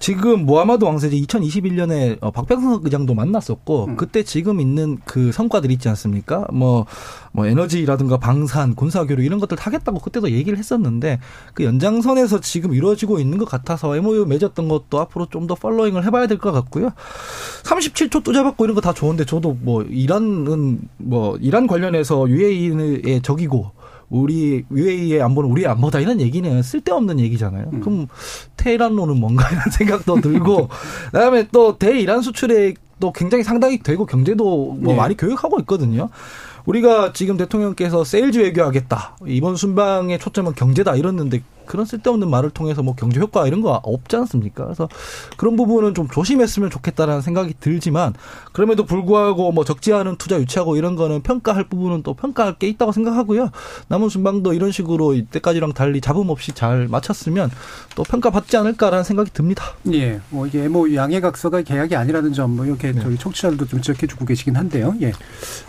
[0.00, 3.96] 지금 모하마드 왕세제 2021년에 어, 박병석 의장도 만났었고 음.
[3.96, 6.46] 그때 지금 있는 그 성과들 있지 않습니까?
[6.52, 6.86] 뭐,
[7.32, 11.20] 뭐 에너지라든가 방산, 군사교류 이런 것들 하겠다고 그때도 얘기를 했었는데
[11.54, 16.26] 그 연장선에서 지금 이루어지고 있는 것 같아서 MOU 맺었던 것도 앞으로 좀 더 팔로잉을 해봐야
[16.26, 16.90] 될 것 같고요.
[17.64, 23.70] 37초 투자받고 이런 거 다 좋은데 저도 뭐 이란은 뭐 이란 관련해서 UAE의 적이고
[24.14, 27.70] 우리 UAE의 안보는 우리의 안보다 이런 얘기는 쓸데없는 얘기잖아요.
[27.72, 27.80] 음.
[27.80, 28.06] 그럼
[28.56, 30.68] 테헤란로는 뭔가 이런 생각도 들고
[31.06, 34.96] 그다음에 또 대이란 수출에 또 굉장히 상당히 되고 경제도 뭐 예.
[34.96, 36.10] 많이 교육하고 있거든요.
[36.64, 39.18] 우리가 지금 대통령께서 세일즈 외교하겠다.
[39.26, 44.16] 이번 순방의 초점은 경제다 이랬는데 그런 쓸데없는 말을 통해서 뭐 경제 효과 이런 거 없지
[44.16, 44.64] 않습니까?
[44.64, 44.88] 그래서
[45.36, 48.14] 그런 부분은 좀 조심했으면 좋겠다라는 생각이 들지만
[48.52, 52.92] 그럼에도 불구하고 뭐 적지 않은 투자 유치하고 이런 거는 평가할 부분은 또 평가할 게 있다고
[52.92, 53.50] 생각하고요.
[53.88, 57.50] 남은 순방도 이런 식으로 이때까지랑 달리 잡음 없이 잘 마쳤으면
[57.94, 59.64] 또 평가받지 않을까라는 생각이 듭니다.
[59.92, 60.20] 예.
[60.30, 64.56] 뭐 이게 MOU 양해각서가 계약이 아니라는 점, 뭐 이렇게 저희 청취자들도 좀 지적해 주고 계시긴
[64.56, 64.94] 한데요.
[65.02, 65.12] 예.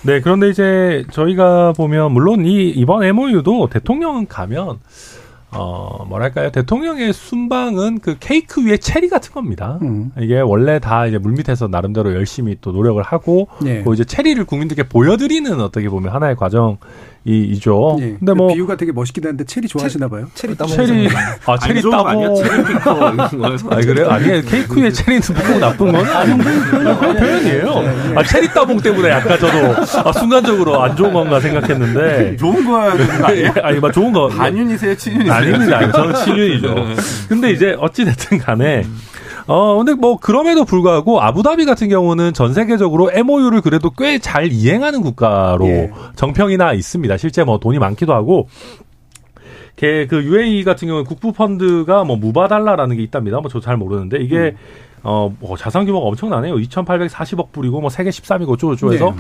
[0.04, 4.80] 네, 그런데 이제 저희가 보면 물론 이 이번 MOU도 대통령 가면
[5.56, 9.80] 어 뭐랄까요 대통령의 순방은 그 케이크 위에 체리 같은 겁니다.
[9.82, 10.12] 음.
[10.20, 13.82] 이게 원래 다 이제 물밑에서 나름대로 열심히 또 노력을 하고 예.
[13.84, 16.78] 그 이제 체리를 국민들께 보여드리는 어떻게 보면 하나의 과정
[17.28, 17.98] 이죠.
[18.02, 18.16] 예.
[18.20, 20.28] 근데 뭐 비유가 되게 멋있긴 한데 체리 좋아하시나 봐요.
[20.36, 21.10] 체리 따먹는 체리
[21.48, 22.34] 아 체리 따고 아니야?
[22.36, 23.68] 체리 피커 거에서.
[23.72, 24.10] 아 그래요?
[24.12, 26.38] 아니 케이크 위에 체리는 꼭 나쁜 건 아니고
[26.70, 28.14] 그런 표현이에요.
[28.16, 29.76] 아 체리 따봉 때문에 약간 저도
[30.08, 32.94] 아, 순간적으로 안 좋은 건가 생각했는데 좋은 거야?
[33.64, 35.34] 아니 막 좋은 거 반윤이세요, 친윤이세요?
[35.34, 35.92] 아닙니다.
[35.92, 36.76] 저는 친윤이죠.
[37.28, 38.86] 근데 이제 어찌 됐든 간에,
[39.48, 45.02] 어, 근데 뭐 그럼에도 불구하고 아부다비 같은 경우는 전 세계적으로 MOU를 그래도 꽤 잘 이행하는
[45.02, 45.92] 국가로 예.
[46.16, 47.18] 정평이 나 있습니다.
[47.18, 48.48] 실제 뭐 돈이 많기도 하고
[49.76, 53.40] 걔그 UAE 같은 경우는 국부 펀드가 뭐 무바달라라는 게 있답니다.
[53.40, 54.56] 뭐 저 잘 모르는데 이게
[55.04, 56.56] 어, 뭐 자산 규모가 엄청나네요.
[56.56, 59.16] 2,840억 불이고 뭐 세계 13위고 쪼쪼 해서 네.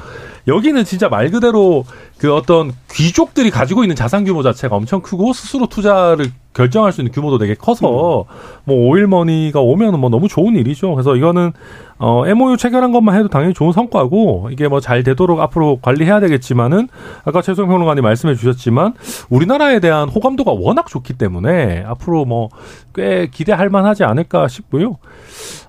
[0.47, 1.85] 여기는 진짜 말 그대로
[2.17, 7.11] 그 어떤 귀족들이 가지고 있는 자산 규모 자체가 엄청 크고 스스로 투자를 결정할 수 있는
[7.11, 8.25] 규모도 되게 커서
[8.63, 10.95] 뭐 오일머니가 오면은 뭐 너무 좋은 일이죠.
[10.95, 11.51] 그래서 이거는
[11.97, 16.87] 어 MOU 체결한 것만 해도 당연히 좋은 성과고 이게 뭐 잘 되도록 앞으로 관리해야 되겠지만은
[17.25, 18.93] 아까 최소영 평론가님 말씀해 주셨지만
[19.29, 22.49] 우리나라에 대한 호감도가 워낙 좋기 때문에 앞으로 뭐
[22.95, 24.97] 꽤 기대할 만하지 않을까 싶고요.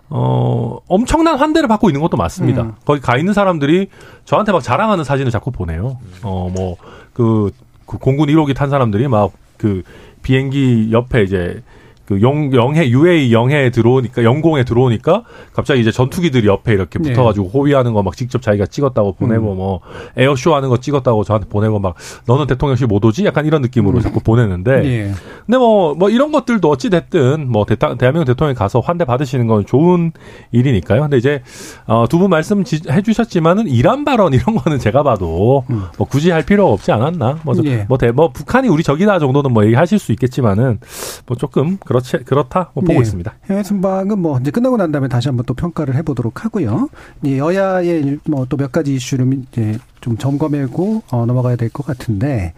[0.09, 2.63] 어, 엄청난 환대를 받고 있는 것도 맞습니다.
[2.63, 2.73] 음.
[2.85, 3.89] 거기 가 있는 사람들이
[4.25, 5.99] 저한테 막 자랑하는 사진을 자꾸 보내요.
[6.23, 6.77] 어, 뭐,
[7.13, 7.51] 그,
[7.85, 9.83] 그 공군 1호기 탄 사람들이 막 그
[10.27, 11.63] 비행기 옆에 이제
[12.07, 17.11] 그 영, 영해, UA 영해에 들어오니까, 영공에 들어오니까 갑자기 이제 전투기들이 옆에 이렇게 네.
[17.11, 19.57] 붙어가지고 호위하는 거 막 직접 자기가 찍었다고 보내고 음.
[19.57, 19.81] 뭐
[20.17, 21.97] 에어쇼 하는 거 찍었다고 저한테 보내고 막
[22.27, 23.25] 너는 대통령실 못 오지?
[23.25, 25.13] 약간 이런 느낌으로 자꾸 보내는데 예.
[25.45, 29.67] 근데 뭐, 뭐 이런 것들도 어찌 됐든 뭐 대타, 대한민국 대통령이 가서 환대 받으시는 건
[29.67, 30.13] 좋은
[30.53, 31.03] 일이니까요.
[31.03, 31.43] 근데 이제
[31.87, 35.83] 어, 두 분 말씀 지- 해주셨지만은 이란 발언 이런 거는 제가 봐도 음.
[35.99, 37.41] 뭐 굳이 할 필요가 없지 않았나.
[37.43, 37.85] 뭐, 저- 예.
[37.89, 40.79] 뭐, 대, 뭐 북한이 우리 적이다 정도는 뭐 얘기하실 수 있겠지만은
[41.27, 42.99] 뭐 조금 그 렇지 그렇다 뭐 보고 네.
[43.01, 43.35] 있습니다.
[43.51, 46.89] 해외 순방은 뭐 이제 끝나고 난 다음에 다시 한번 또 평가를 해보도록 하고요.
[47.23, 52.55] 이 여야의 뭐 또 몇 가지 이슈를 이제 좀 점검하고 어, 넘어가야 될 것 같은데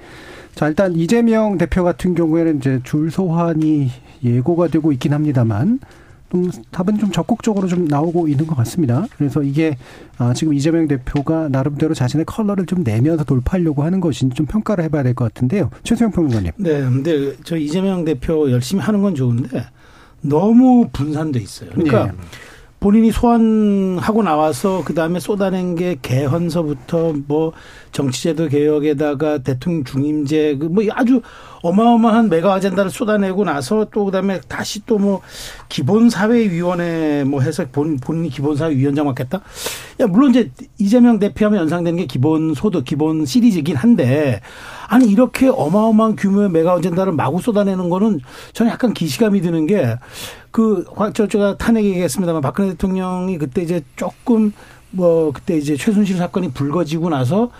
[0.54, 3.90] 자 일단 이재명 대표 같은 경우에는 이제 줄 소환이
[4.24, 5.78] 예고가 되고 있긴 합니다만
[6.30, 9.06] 좀 답은 좀 적극적으로 좀 나오고 있는 것 같습니다.
[9.16, 9.76] 그래서 이게
[10.18, 15.02] 아, 지금 이재명 대표가 나름대로 자신의 컬러를 좀 내면서 돌파하려고 하는 것인지 좀 평가를 해봐야
[15.02, 15.70] 될 것 같은데요.
[15.84, 16.52] 최수영 평론가님.
[16.56, 19.64] 네, 근데 저 이재명 대표 열심히 하는 건 좋은데
[20.20, 21.70] 너무 분산돼 있어요.
[21.70, 22.12] 그러니까 네.
[22.80, 27.52] 본인이 소환하고 나와서 그 다음에 쏟아낸 게 개헌서부터 뭐
[27.90, 31.20] 정치제도 개혁에다가 대통령 중임제 그뭐 아주
[31.62, 35.22] 어마어마한 메가 아젠다를 쏟아내고 나서 또 그다음에 다시 또 뭐
[35.68, 39.42] 기본사회위원회 뭐 해서 본 본인이 기본사회위원장 맡겠다.
[40.00, 44.40] 야 물론 이제 이재명 대표하면 연상되는 게 기본소득 기본 시리즈긴 한데
[44.88, 48.20] 아니 이렇게 어마어마한 규모의 메가 아젠다를 마구 쏟아내는 거는
[48.54, 49.96] 저는 약간 기시감이 드는 게
[50.58, 50.84] 그
[51.28, 54.52] 저가 탄핵 얘기했습니다만 박근혜 대통령이 그때 이제 조금
[54.90, 57.52] 뭐 그때 이제 최순실 사건이 불거지고 나서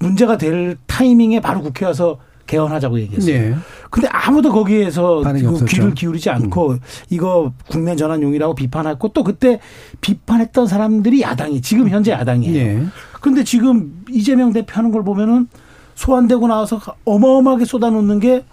[0.00, 3.38] 문제가 될 타이밍에 바로 국회 와서 개헌하자고 얘기했어요.
[3.38, 3.54] 네.
[3.88, 5.28] 근데 아무도 거기에서 그.
[5.30, 5.64] 음.
[5.64, 6.78] 귀를 기울이지 않고
[7.10, 9.60] 이거 국면 전환용이라고 비판했고 또 그때
[10.00, 12.52] 비판했던 사람들이 야당이 지금 현재 야당이에요.
[12.52, 12.86] 네.
[13.20, 15.46] 근데 지금 이재명 대표 하는 걸 보면은
[15.94, 18.44] 소환되고 나와서 어마어마하게 쏟아놓는 게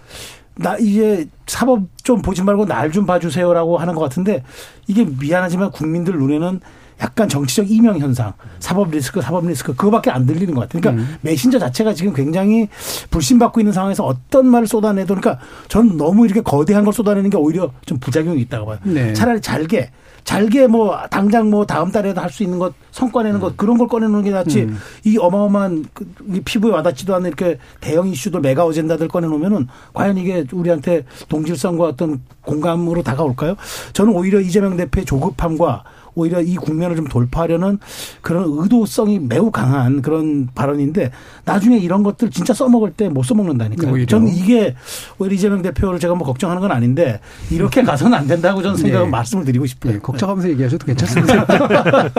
[0.60, 4.43] 나 이제 사법 좀 보지 말고 날 좀 봐주세요라고 하는 것 같은데
[4.88, 6.60] 이게 미안하지만 국민들 눈에는
[6.99, 10.82] 약간 정치적 이명 현상, 사법 리스크, 사법 리스크 그거밖에 안 들리는 것 같아요.
[10.82, 11.16] 그러니까 음.
[11.22, 12.70] 메신저 자체가 지금 굉장히
[13.12, 17.72] 불신받고 있는 상황에서 어떤 말을 쏟아내도 그러니까 전 너무 이렇게 거대한 걸 쏟아내는 게 오히려
[17.86, 18.80] 좀 부작용이 있다고 봐요.
[18.84, 19.14] 네.
[19.14, 19.91] 차라리 잘게
[20.28, 23.88] 잘게 뭐 당장 뭐 다음 달에도 할 수 있는 것 성과 내는 것 그런 걸
[23.88, 24.78] 꺼내는 게 낫지 음.
[25.06, 30.46] 이 어마어마한 그, 이 피부에 와닿지도 않는 이렇게 대형 이슈들 메가 어젠다들 꺼내놓으면은 과연 이게
[30.52, 33.56] 우리한테 동질성과 어떤 공감으로 다가올까요?
[33.94, 35.84] 저는 오히려 이재명 대표의 조급함과
[36.18, 37.80] 오히려 이 국면을 좀 돌파하려는
[38.22, 41.11] 그런 의도성이 매우 강한 그런 발언인데
[41.45, 43.91] 나중에 이런 것들 진짜 써먹을 때 못 써먹는다니까요.
[43.93, 44.05] 오히려.
[44.07, 44.76] 저는 이게
[45.18, 49.11] 오히려 이재명 대표를 제가 뭐 걱정하는 건 아닌데 이렇게 가서는 안 된다고 저는 생각을 네.
[49.11, 49.93] 말씀을 드리고 싶어요.
[49.93, 51.45] 네, 걱정하면서 얘기하셔도 괜찮습니다.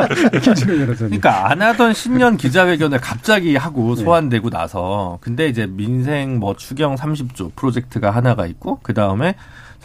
[0.98, 4.02] 그러니까 안 하던 신년 기자회견을 갑자기 하고 네.
[4.02, 9.34] 소환되고 나서 근데 이제 민생 뭐 추경 30조 프로젝트가 하나가 있고 그 다음에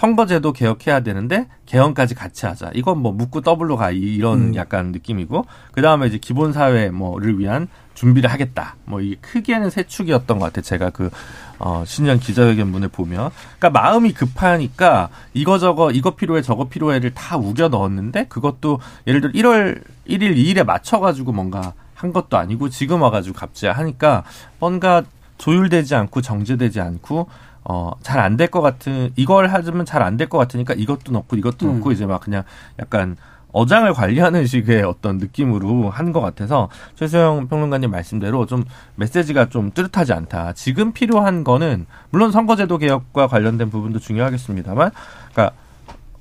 [0.07, 2.71] 선거제도 개혁해야 되는데 개헌까지 같이 하자.
[2.73, 4.55] 이건 뭐 묻고 더블로 가 이- 이런 음.
[4.55, 8.75] 약간 느낌이고 그 다음에 이제 기본 사회 뭐를 위한 준비를 하겠다.
[8.83, 10.61] 뭐 이게 크게는 세 축이었던 것 같아요.
[10.61, 11.09] 제가 그
[11.57, 13.29] 어, 신년 기자회견문을 보면.
[13.57, 19.31] 그러니까 마음이 급하니까 이거 저거 이거 필요해 저거 필요해를 다 우겨 넣었는데 그것도 예를 들어
[19.31, 24.25] 1월 1일 2일에 맞춰 가지고 뭔가 한 것도 아니고 지금 와 가지고 갑자기 하니까
[24.59, 25.03] 뭔가
[25.37, 27.29] 조율되지 않고 정제되지 않고
[27.65, 31.35] 어, 잘 안 될 것 같은, 이걸 하면 잘 안 될 것 같으니까 이것도 넣고
[31.37, 31.75] 이것도 음.
[31.77, 32.43] 넣고 이제 막 그냥
[32.79, 33.15] 약간
[33.53, 38.63] 어장을 관리하는 식의 어떤 느낌으로 한 것 같아서 최수영 평론가님 말씀대로 좀
[38.95, 40.53] 메시지가 좀 뚜렷하지 않다.
[40.53, 44.91] 지금 필요한 거는 물론 선거제도 개혁과 관련된 부분도 중요하겠습니다만,
[45.31, 45.55] 그러니까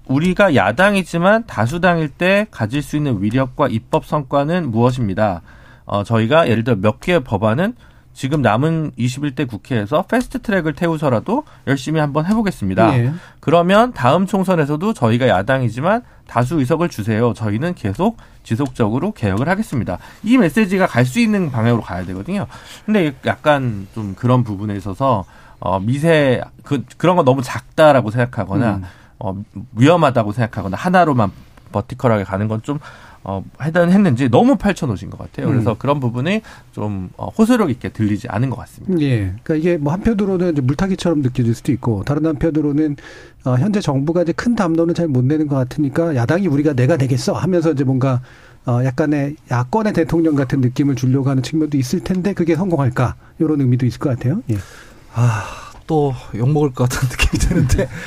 [0.06, 5.42] 우리가 야당이지만 다수당일 때 가질 수 있는 위력과 입법 성과는 무엇입니다.
[5.86, 7.74] 어, 저희가 예를 들어 몇 개의 법안은
[8.14, 12.98] 지금 남은 21대 국회에서 패스트 트랙을 태우서라도 열심히 한번 해보겠습니다.
[12.98, 13.12] 예.
[13.40, 17.32] 그러면 다음 총선에서도 저희가 야당이지만 다수 의석을 주세요.
[17.34, 19.98] 저희는 계속 지속적으로 개혁을 하겠습니다.
[20.22, 22.46] 이 메시지가 갈 수 있는 방향으로 가야 되거든요.
[22.86, 25.24] 근데 약간 좀 그런 부분에 있어서
[25.58, 28.82] 어 미세 그 그런 거 너무 작다라고 생각하거나 음.
[29.18, 29.34] 어
[29.76, 31.30] 위험하다고 생각하거나 하나로만
[31.72, 32.78] 버티컬하게 가는 건좀
[33.24, 35.46] 어, 해단했는지 너무 펼쳐놓으신 것 같아요.
[35.46, 35.76] 그래서 음.
[35.78, 36.42] 그런 부분이
[36.72, 39.00] 좀 어, 호소력 있게 들리지 않은 것 같습니다.
[39.00, 39.34] 예.
[39.42, 42.96] 그러니까 이게 뭐 한편으로는 이제 물타기처럼 느껴질 수도 있고 다른 한편으로는
[43.44, 47.32] 어, 현재 정부가 이제 큰 담론을 잘 못 내는 것 같으니까 야당이 우리가 내가 되겠어
[47.34, 48.22] 하면서 이제 뭔가
[48.64, 53.84] 어, 약간의 야권의 대통령 같은 느낌을 주려고 하는 측면도 있을 텐데 그게 성공할까 이런 의미도
[53.86, 54.42] 있을 것 같아요.
[54.50, 54.56] 예.
[55.14, 55.44] 아,
[55.86, 57.88] 또 욕먹을 것 같은 느낌이 드는데.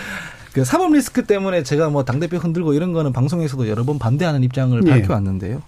[0.56, 4.82] 그 사법 리스크 때문에 제가 뭐 당대표 흔들고 이런 거는 방송에서도 여러 번 반대하는 입장을
[4.86, 4.90] 예.
[4.90, 5.62] 밝혀왔는데요.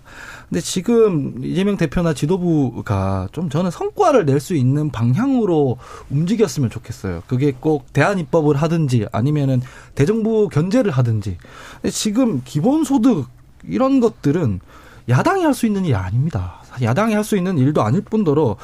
[0.48, 5.76] 근데 지금 이재명 대표나 지도부가 좀 저는 성과를 낼 수 있는 방향으로
[6.10, 7.24] 움직였으면 좋겠어요.
[7.28, 9.62] 그게 꼭 대안 입법을 하든지 아니면은
[9.94, 11.36] 대정부 견제를 하든지.
[11.82, 13.28] 근데 지금 기본소득
[13.68, 14.62] 이런 것들은
[15.10, 16.62] 야당이 할 수 있는 일이 아닙니다.
[16.82, 18.56] 야당이 할 수 있는 일도 아닐 뿐더러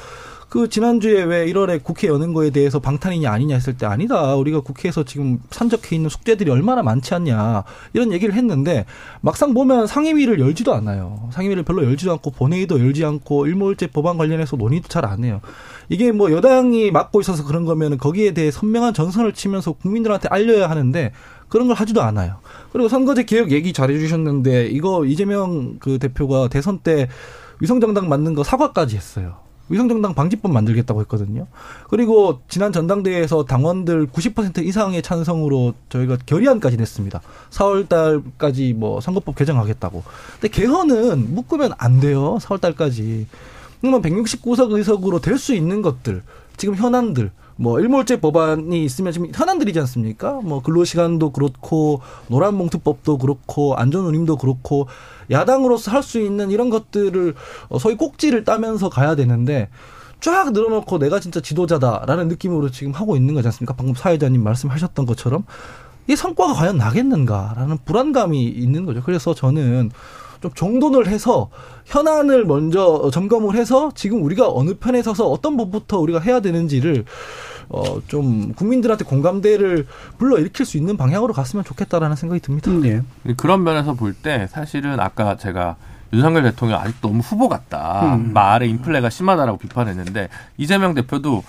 [0.54, 4.36] 그 지난주에 왜 1월에 국회 여는 거에 대해서 방탄이냐 아니냐 했을 때 아니다.
[4.36, 7.64] 우리가 국회에서 지금 산적해 있는 숙제들이 얼마나 많지 않냐.
[7.94, 8.86] 이런 얘기를 했는데
[9.22, 11.28] 막상 보면 상임위를 열지도 않아요.
[11.32, 15.42] 상임위를 별로 열지도 않고 본회의도 열지 않고 일몰제 법안 관련해서 논의도 잘 안 해요.
[15.90, 21.14] 이게 뭐 여당이 맡고 있어서 그런 거면 거기에 대해 선명한 전선을 치면서 국민들한테 알려야 하는데
[21.50, 22.36] 그런 걸 하지도 않아요.
[22.72, 27.10] 그리고 선거제 개혁 얘기 잘해 주셨는데 이거 이재명 그 대표가 대선 때
[27.60, 29.38] 위성정당 만든 거 사과까지 했어요.
[29.74, 31.48] 위성정당 방지법 만들겠다고 했거든요.
[31.90, 37.22] 그리고 지난 전당대회에서 당원들 90% 이상의 찬성으로 저희가 결의안까지 냈습니다.
[37.50, 40.04] 4월 달까지 뭐 선거법 개정하겠다고.
[40.40, 42.38] 근데 개헌은 묶으면 안 돼요.
[42.42, 43.28] 4월 달까지.
[43.82, 46.24] 그러면 169석 의석으로 될 수 있는 것들,
[46.56, 50.40] 지금 현안들, 뭐 일몰제 법안이 있으면 지금 현안들이지 않습니까?
[50.44, 54.88] 뭐 근로시간도 그렇고 노란봉투법도 그렇고 안전운임도 그렇고
[55.32, 57.34] 야당으로서 할 수 있는 이런 것들을
[57.70, 59.70] 어, 소위 꼭지를 따면서 가야 되는데
[60.20, 63.74] 쫙 늘어놓고 내가 진짜 지도자다라는 느낌으로 지금 하고 있는 거지 않습니까?
[63.74, 65.46] 방금 사회자님 말씀하셨던 것처럼
[66.08, 69.02] 이 성과가 과연 나겠는가라는 불안감이 있는 거죠.
[69.02, 69.92] 그래서 저는
[70.44, 71.50] 좀 정돈을 해서
[71.86, 77.06] 현안을 먼저 점검을 해서 지금 우리가 어느 편에 서서 어떤 법부터 우리가 해야 되는지를
[77.70, 79.88] 어 좀 국민들한테 공감대를
[80.18, 82.70] 불러 일으킬 수 있는 방향으로 갔으면 좋겠다라는 생각이 듭니다.
[82.72, 83.34] 음, 예.
[83.38, 85.78] 그런 면에서 볼 때 사실은 아까 제가
[86.12, 88.16] 윤석열 대통령 아직 너무 후보 같다.
[88.16, 88.34] 음.
[88.34, 90.28] 말에 인플레가 심하다라고 비판했는데
[90.58, 91.44] 이재명 대표도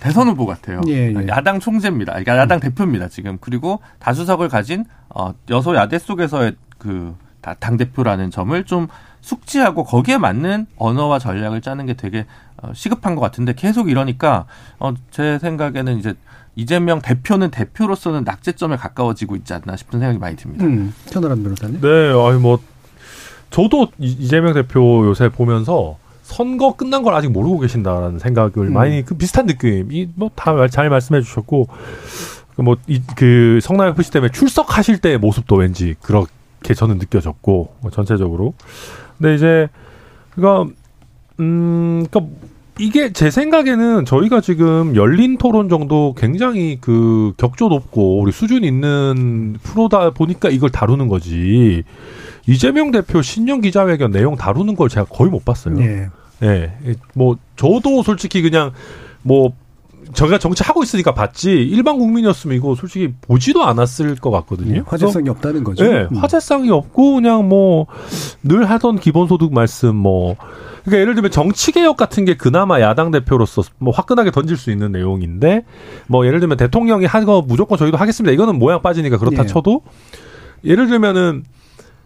[0.00, 0.80] 대선 후보 같아요.
[0.88, 1.28] 예, 예.
[1.28, 2.12] 야당 총재입니다.
[2.14, 3.08] 그러니까 야당 대표입니다.
[3.08, 7.14] 지금 그리고 다수석을 가진 어, 여소 야대 속에서의 그
[7.58, 8.88] 당 대표라는 점을 좀
[9.20, 12.26] 숙지하고 거기에 맞는 언어와 전략을 짜는 게 되게
[12.62, 14.46] 어, 시급한 것 같은데 계속 이러니까
[14.78, 16.14] 어, 제 생각에는 이제
[16.56, 20.64] 이재명 대표는 대표로서는 낙제점에 가까워지고 있지 않나 싶은 생각이 많이 듭니다.
[20.64, 21.80] 음, 천하람 변호사님.
[21.80, 21.88] 네,
[22.28, 22.58] 아니 뭐
[23.50, 28.72] 저도 이- 이재명 대표 요새 보면서 선거 끝난 걸 아직 모르고 계신다라는 생각을 음.
[28.72, 29.90] 많이 그 비슷한 느낌.
[29.92, 31.68] 이 뭐 다 잘 말씀해 주셨고
[32.58, 36.26] 뭐 이 그 성남 FC 때문에 출석하실 때의 모습도 왠지 그렇
[36.62, 38.54] 게 저는 느껴졌고 뭐 전체적으로.
[39.18, 39.68] 근데 이제
[40.34, 40.72] 그러니까
[41.40, 42.34] 음 그러니까
[42.78, 49.56] 이게 제 생각에는 저희가 지금 열린 토론 정도 굉장히 그 격조 높고 우리 수준 있는
[49.62, 51.84] 프로다 보니까 이걸 다루는 거지.
[52.46, 55.78] 이재명 대표 신년 기자회견 내용 다루는 걸 제가 거의 못 봤어요.
[55.80, 56.08] 예.
[56.42, 56.72] 예.
[57.14, 58.72] 뭐 저도 솔직히 그냥
[59.22, 59.52] 뭐
[60.14, 64.76] 저희가 정치 하고 있으니까 봤지 일반 국민이었으면 이거 솔직히 보지도 않았을 것 같거든요.
[64.76, 65.84] 예, 화제성이 없다는 거죠.
[65.84, 66.16] 네, 음.
[66.16, 67.86] 화제성이 없고 그냥 뭐
[68.42, 70.36] 늘 하던 기본소득 말씀 뭐
[70.84, 74.92] 그러니까 예를 들면 정치 개혁 같은 게 그나마 야당 대표로서 뭐 화끈하게 던질 수 있는
[74.92, 75.64] 내용인데
[76.06, 78.32] 뭐 예를 들면 대통령이 한 거 무조건 저희도 하겠습니다.
[78.32, 79.46] 이거는 모양 빠지니까 그렇다 예.
[79.46, 79.82] 쳐도
[80.64, 81.44] 예를 들면은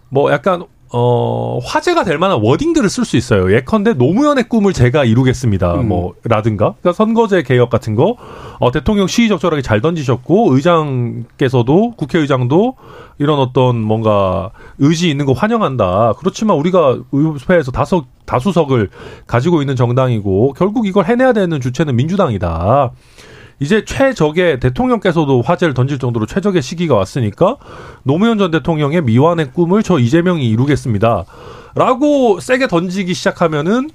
[0.08, 0.64] 뭐 약간
[0.96, 3.52] 어 화제가 될 만한 워딩들을 쓸 수 있어요.
[3.52, 5.74] 예컨대 노무현의 꿈을 제가 이루겠습니다.
[5.80, 5.88] 음.
[5.88, 8.16] 뭐 라든가 그러니까 선거제 개혁 같은 거
[8.60, 12.76] 어, 대통령 시의 적절하게 잘 던지셨고 의장께서도 국회의장도
[13.18, 16.14] 이런 어떤 뭔가 의지 있는 거 환영한다.
[16.20, 18.90] 그렇지만 우리가 의회에서 다석 다수석을
[19.26, 22.92] 가지고 있는 정당이고 결국 이걸 해내야 되는 주체는 민주당이다.
[23.60, 27.56] 이제 최적의 대통령께서도 화제를 던질 정도로 최적의 시기가 왔으니까
[28.02, 31.24] 노무현 전 대통령의 미완의 꿈을 저 이재명이 이루겠습니다.
[31.74, 33.90] 라고 세게 던지기 시작하면은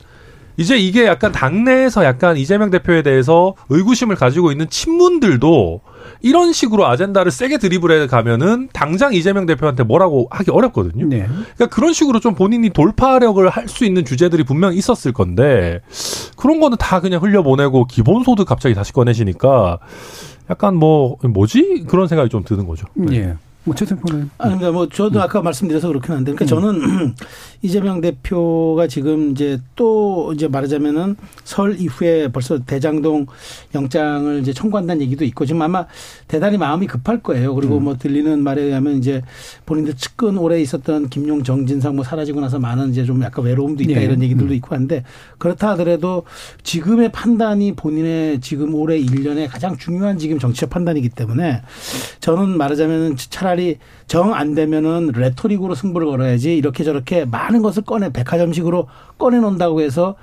[0.60, 5.80] 이제 이게 약간 당내에서 약간 이재명 대표에 대해서 의구심을 가지고 있는 친문들도
[6.22, 11.07] 이런 식으로 아젠다를 세게 드리블해 가면은 당장 이재명 대표한테 뭐라고 하기 어렵거든요.
[11.07, 11.26] 네.
[11.55, 15.80] 그러니까 그런 식으로 좀 본인이 돌파력을 할 수 있는 주제들이 분명 있었을 건데
[16.36, 19.78] 그런 거는 다 그냥 흘려보내고 기본소득 갑자기 다시 꺼내시니까
[20.49, 22.88] 약간 뭐 뭐지 그런 생각이 좀 드는 거죠.
[23.12, 23.36] 예.
[23.66, 24.72] 뭐 최선표는 아닙니다.
[24.72, 27.14] 뭐 저도 아까 말씀드려서 그렇긴 한데, 그러니까 저는
[27.62, 33.28] 이재명 대표가 지금 이제 또 이제 말하자면은 설 이후에 벌써 대장동
[33.76, 35.86] 영장을 이제 청구한다는 얘기도 있고 지금 아마
[36.28, 37.53] 대단히 마음이 급할 거예요.
[37.53, 39.22] 그리고 뭐 들리는 말에 의하면 이제
[39.66, 43.99] 본인들 측근 오래 있었던 김용 정진상 뭐 사라지고 나서 많은 이제 좀 약간 외로움도 있다
[43.99, 44.05] 예.
[44.05, 45.03] 이런 얘기들도 있고 한데
[45.38, 46.24] 그렇다 하더라도
[46.64, 51.62] 지금의 판단이 본인의 지금 올해 일년의 가장 중요한 지금 정치적 판단이기 때문에
[52.22, 53.49] 저는 말하자면은 차라리
[54.08, 58.88] 정 안 되면은 레토릭으로 승부를 걸어야지 이렇게 저렇게 많은 것을 꺼내 백화점식으로
[59.18, 60.16] 꺼내 놓는다고 해서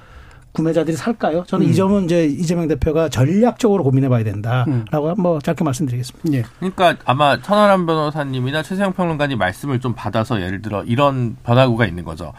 [0.52, 1.44] 구매자들이 살까요?
[1.46, 6.32] 저는 이 점은 이제 이재명 대표가 전략적으로 고민해 봐야 된다라고 한번 짧게 말씀드리겠습니다.
[6.32, 6.44] 예.
[6.58, 12.32] 그러니까 아마 천하람 변호사님이나 최세영 평론가님 말씀을 좀 받아서 예를 들어 이런 변화구가 있는 거죠.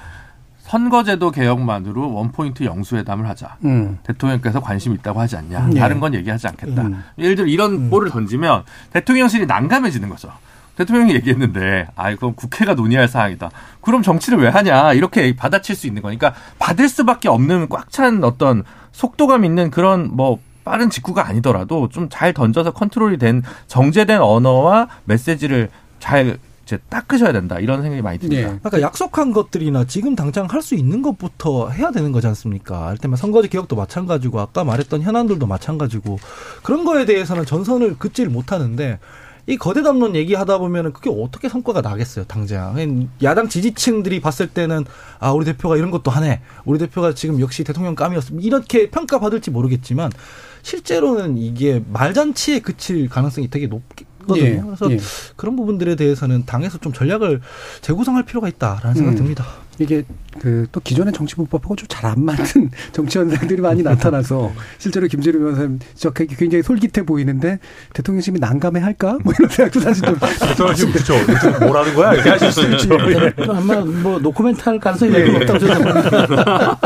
[0.61, 3.55] 선거제도 개혁만으로 원포인트 영수회담을 하자.
[3.63, 3.99] 음.
[4.03, 5.67] 대통령께서 관심 있다고 하지 않냐.
[5.67, 5.79] 네.
[5.79, 6.81] 다른 건 얘기하지 않겠다.
[6.81, 7.03] 음.
[7.19, 10.29] 예를 들어 이런 볼을 던지면 대통령실이 난감해지는 거죠.
[10.77, 13.49] 대통령이 얘기했는데, 아, 그럼 국회가 논의할 사항이다.
[13.81, 14.93] 그럼 정치를 왜 하냐.
[14.93, 20.39] 이렇게 받아칠 수 있는 거니까 받을 수밖에 없는 꽉 찬 어떤 속도감 있는 그런 뭐
[20.63, 25.69] 빠른 직구가 아니더라도 좀 잘 던져서 컨트롤이 된 정제된 언어와 메시지를
[25.99, 27.59] 잘 이제 닦으셔야 된다.
[27.59, 28.41] 이런 생각이 많이 듭니다.
[28.41, 28.45] 예.
[28.59, 32.87] 그러니까 약속한 것들이나 지금 당장 할 수 있는 것부터 해야 되는 거지 않습니까?
[32.87, 36.19] 할 때면 선거제 개혁도 마찬가지고 아까 말했던 현안들도 마찬가지고
[36.63, 38.99] 그런 거에 대해서는 전선을 긋지를 못하는데
[39.47, 43.07] 이 거대 담론 얘기하다 보면은 그게 어떻게 성과가 나겠어요, 당장.
[43.23, 44.83] 야당 지지층들이 봤을 때는
[45.19, 46.41] 아, 우리 대표가 이런 것도 하네.
[46.65, 48.45] 우리 대표가 지금 역시 대통령 감이었습니다.
[48.45, 50.11] 이렇게 평가받을지 모르겠지만
[50.63, 54.45] 실제로는 이게 말잔치에 그칠 가능성이 되게 높거든요.
[54.45, 54.61] 예.
[54.61, 54.97] 그래서 예.
[55.37, 57.39] 그런 부분들에 대해서는 당에서 좀 전략을
[57.79, 59.17] 재구성할 필요가 있다라는 생각이 음.
[59.17, 59.45] 듭니다.
[59.79, 60.03] 이게
[60.39, 62.43] 그 또 기존의 정치문법하고 좀 잘 안 맞는
[62.93, 67.59] 정치 현상들이 많이 나타나서 실제로 김재룡 변호사님 저 굉장히 솔깃해 보이는데
[67.93, 69.17] 대통령심이 난감해 할까?
[69.23, 71.13] 뭐 이런 생각도 사실 좀 대통령님 그렇죠.
[71.65, 72.13] 뭐라는 거야?
[72.13, 72.97] 이렇게 하실 수 있죠.
[73.49, 75.57] 아마 뭐 노코멘트 할 가능성이 저는 봅니다.
[75.59, 76.77] 자,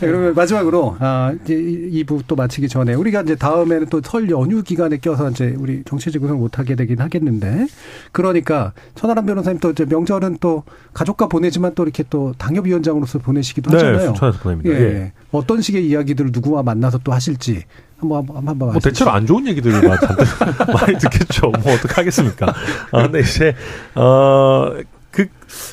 [0.00, 4.98] 그러면 마지막으로 아 이제 2부 또 마치기 전에 우리가 이제 다음에는 또 설 연휴 기간에
[4.98, 7.66] 껴서 이제 우리 정치지 구성 못 하게 되긴 하겠는데
[8.10, 13.76] 그러니까 천하람 변호사님 또 이제 명절은 또 가족과 보내지만 또 이렇게 또 당협위원장으로서 보내시기도 네,
[13.76, 14.06] 하잖아요.
[14.06, 14.70] 순천에서 보냅니다.
[14.70, 14.80] 예.
[14.82, 15.12] 예.
[15.32, 17.62] 어떤 식의 이야기들을 누구와 만나서 또 하실지
[17.98, 20.26] 한번 한번 한번 뭐 대체로 안 좋은 얘기들만 잔뜩
[20.72, 21.50] 많이 듣겠죠.
[21.62, 22.54] 뭐 어떡 하겠습니까?
[22.92, 23.54] 아, 근데 이제
[23.94, 24.70] 어
[25.12, 25.26] 그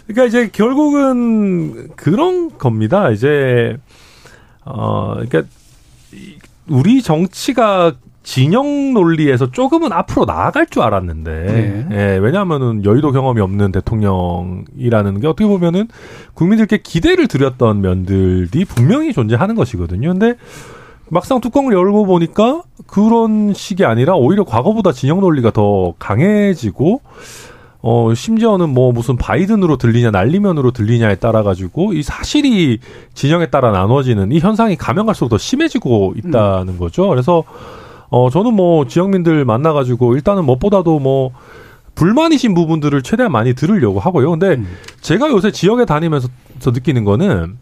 [0.05, 3.09] 그러니까 이제 결국은 그런 겁니다.
[3.09, 3.77] 이제
[4.65, 5.43] 어 그러니까
[6.11, 6.37] 이-
[6.67, 7.93] 우리 정치가
[8.23, 11.87] 진영 논리에서 조금은 앞으로 나아갈 줄 알았는데, 네.
[11.91, 15.87] 예, 왜냐하면은 여의도 경험이 없는 대통령이라는 게 어떻게 보면은
[16.33, 20.09] 국민들께 기대를 드렸던 면들이 분명히 존재하는 것이거든요.
[20.09, 20.35] 근데
[21.09, 27.01] 막상 뚜껑을 열고 보니까 그런 식이 아니라 오히려 과거보다 진영 논리가 더 강해지고
[27.81, 32.79] 어 심지어는 뭐 무슨 바이든으로 들리냐 날리면으로 들리냐에 따라 가지고 이 사실이
[33.13, 37.07] 진영에 따라 나눠지는 이 현상이 가면 갈수록 더 심해지고 있다는 거죠.
[37.07, 37.43] 그래서
[38.09, 41.31] 어 저는 뭐 지역민들 만나 가지고 일단은 무엇보다도 뭐
[41.95, 44.31] 불만이신 부분들을 최대한 많이 들으려고 하고요.
[44.31, 44.67] 근데 음.
[45.01, 46.29] 제가 요새 지역에 다니면서
[46.65, 47.57] 느끼는 거는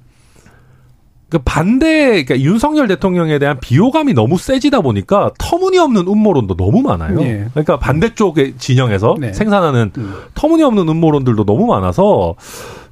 [1.29, 7.19] 그 반대, 그러니까 윤석열 대통령에 대한 비호감이 너무 세지다 보니까 터무니없는 음모론도 너무 많아요.
[7.21, 7.47] 예.
[7.51, 9.33] 그러니까 반대쪽의 진영에서 네.
[9.33, 10.13] 생산하는 음.
[10.35, 12.35] 터무니없는 음모론들도 너무 많아서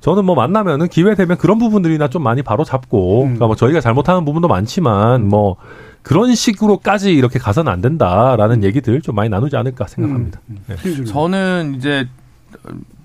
[0.06, 3.26] 저는 뭐 만나면은 기회 되면 그런 부분들이나 좀 많이 바로 잡고, 음.
[3.26, 5.56] 그러니까 뭐 저희가 잘못하는 부분도 많지만 뭐
[6.04, 10.42] 그런 식으로까지 이렇게 가서는 안 된다라는 얘기들 좀 많이 나누지 않을까 생각합니다.
[10.52, 10.60] 음.
[10.68, 10.76] 네.
[10.86, 11.06] 음.
[11.06, 12.08] 저는 이제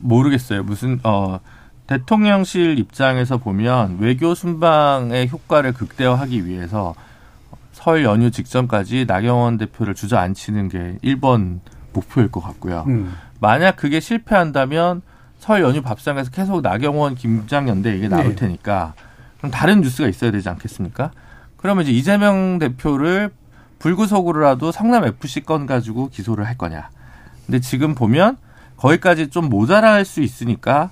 [0.01, 0.63] 모르겠어요.
[0.63, 1.41] 무슨 어
[1.87, 6.95] 대통령실 입장에서 보면 외교 순방의 효과를 극대화하기 위해서
[7.73, 11.61] 설 연휴 직전까지 나경원 대표를 주저앉히는 게 1번
[11.95, 12.85] 목표일 것 같고요.
[12.89, 13.15] 음.
[13.41, 15.01] 만약 그게 실패한다면
[15.41, 18.35] 설 연휴 밥상에서 계속 나경원, 김장연대 이게 나올 네.
[18.37, 18.93] 테니까
[19.39, 21.11] 그럼 다른 뉴스가 있어야 되지 않겠습니까?
[21.57, 23.31] 그러면 이제 이재명 대표를
[23.79, 26.91] 불구속으로라도 성남 FC 건 가지고 기소를 할 거냐?
[27.47, 28.37] 근데 지금 보면
[28.77, 30.91] 거기까지 좀 모자랄 수 있으니까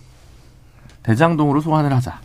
[1.03, 2.19] 대장동으로 소환을 하자.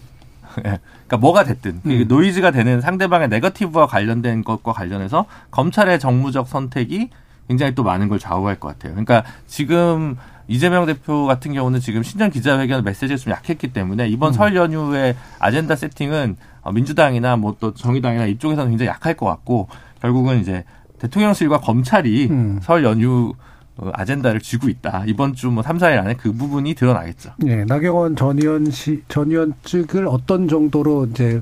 [0.60, 0.80] 예.
[1.08, 2.06] 그러니까 뭐가 됐든 음.
[2.08, 7.10] 노이즈가 되는 상대방의 네거티브와 관련된 것과 관련해서 검찰의 정무적 선택이
[7.50, 8.94] 굉장히 또 많은 걸 좌우할 것 같아요.
[8.94, 10.16] 그러니까 지금
[10.48, 14.34] 이재명 대표 같은 경우는 지금 신년 기자회견 메시지가 좀 약했기 때문에 이번 음.
[14.34, 19.68] 설 연휴의 아젠다 세팅은 어, 민주당이나 뭐 또 정의당이나 이쪽에서는 굉장히 약할 것 같고
[20.02, 20.64] 결국은 이제
[21.00, 22.60] 대통령실과 검찰이 음.
[22.62, 23.34] 설 연휴
[23.78, 25.04] 어, 아젠다를 쥐고 있다.
[25.08, 27.32] 이번 주 뭐 3, 4일 안에 그 부분이 드러나겠죠.
[27.48, 31.41] 예, 나경원 전 의원 씨, 전 의원 측을 어떤 정도로 이제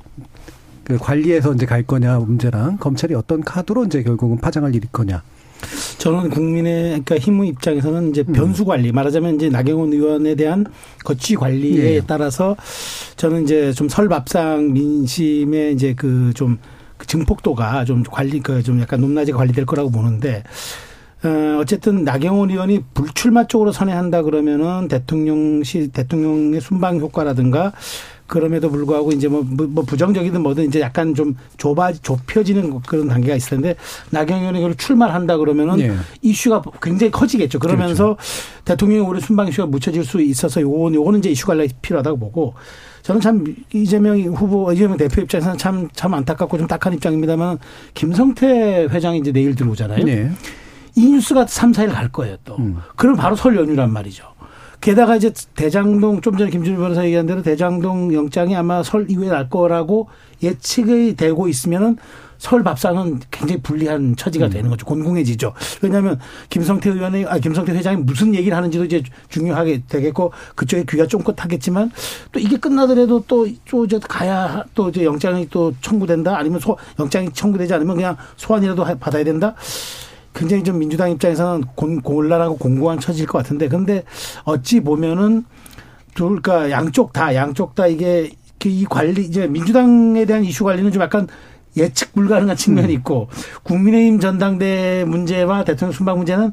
[0.84, 5.22] 그 관리에서 이제 갈 거냐 문제랑 검찰이 어떤 카드로 이제 결국은 파장을 일으킬 거냐.
[5.97, 8.34] 저는 국민의 그러니까 힘의 입장에서는 이제 음.
[8.34, 10.66] 변수 관리 말하자면 이제 나경원 의원에 대한
[11.03, 12.01] 거취 관리에 예.
[12.05, 12.55] 따라서
[13.16, 16.57] 저는 이제 좀 설밥상 민심의 이제 그 좀
[17.07, 20.43] 증폭도가 좀 관리 그 좀 약간 높낮이 관리될 거라고 보는데
[21.24, 27.74] 어, 어쨌든 나경원 의원이 불출마 쪽으로 선회한다 그러면은 대통령실 대통령의 순방 효과라든가
[28.32, 33.36] 그럼에도 불구하고 이제 뭐, 뭐, 뭐 부정적이든 뭐든 이제 약간 좀 좁아 좁혀지는 그런 단계가
[33.36, 33.76] 있을 텐데
[34.10, 35.94] 나경원 의원이 그걸 출마를 한다 그러면은 예.
[36.22, 37.60] 이슈가 굉장히 커지겠죠.
[37.60, 38.16] 그러면서
[38.64, 42.54] 대통령이 올해 순방 이슈가 묻혀질 수 있어서 요거는 요거는 이제 이슈 관리가 필요하다고 보고
[43.02, 47.60] 저는 참 이재명 후보 이재명 대표 입장에서는 참참 안타깝고 좀 딱한 입장입니다만
[47.96, 50.06] 김성태 회장이 이제 내일 들어오잖아요.
[50.06, 50.32] 네.
[50.96, 52.56] 이 뉴스가 3, 4일 갈 거예요, 또.
[52.58, 52.78] 음.
[52.96, 54.24] 그럼 바로 설 연휴란 말이죠.
[54.82, 59.48] 게다가 이제 대장동, 좀 전에 김준일 변호사 얘기한 대로 대장동 영장이 아마 설 이후에 날
[59.50, 60.10] 거라고
[60.42, 61.98] 예측이 되고 있으면은
[62.40, 64.84] 설 밥상은 굉장히 불리한 처지가 되는 거죠.
[64.88, 65.54] 곤궁해지죠.
[65.84, 66.20] 왜냐하면
[66.50, 71.92] 김성태 의원의, 아, 김성태 회장이 무슨 얘기를 하는지도 이제 중요하게 되겠고 그쪽에 귀가 쫑긋하겠지만
[72.32, 77.30] 또 이게 끝나더라도 또, 또 이제 가야 또 이제 영장이 또 청구된다 아니면 소, 영장이
[77.34, 79.54] 청구되지 않으면 그냥 소환이라도 하- 받아야 된다.
[80.34, 84.04] 굉장히 좀 민주당 입장에서는 곤, 곤란하고 공고한 처지일 것 같은데 근데
[84.44, 85.46] 어찌 보면은
[86.14, 91.02] 둘, 그러니까 양쪽 다, 양쪽 다 이게 그이 관리, 이제 민주당에 대한 이슈 관리는 좀
[91.02, 91.28] 약간
[91.78, 93.30] 예측 불가능한 측면이 있고
[93.64, 96.52] 국민의힘 전당대 문제와 대통령 순방 문제는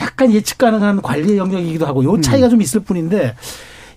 [0.00, 3.34] 약간 예측 가능한 관리의 영역이기도 하고 요 차이가 좀 있을 뿐인데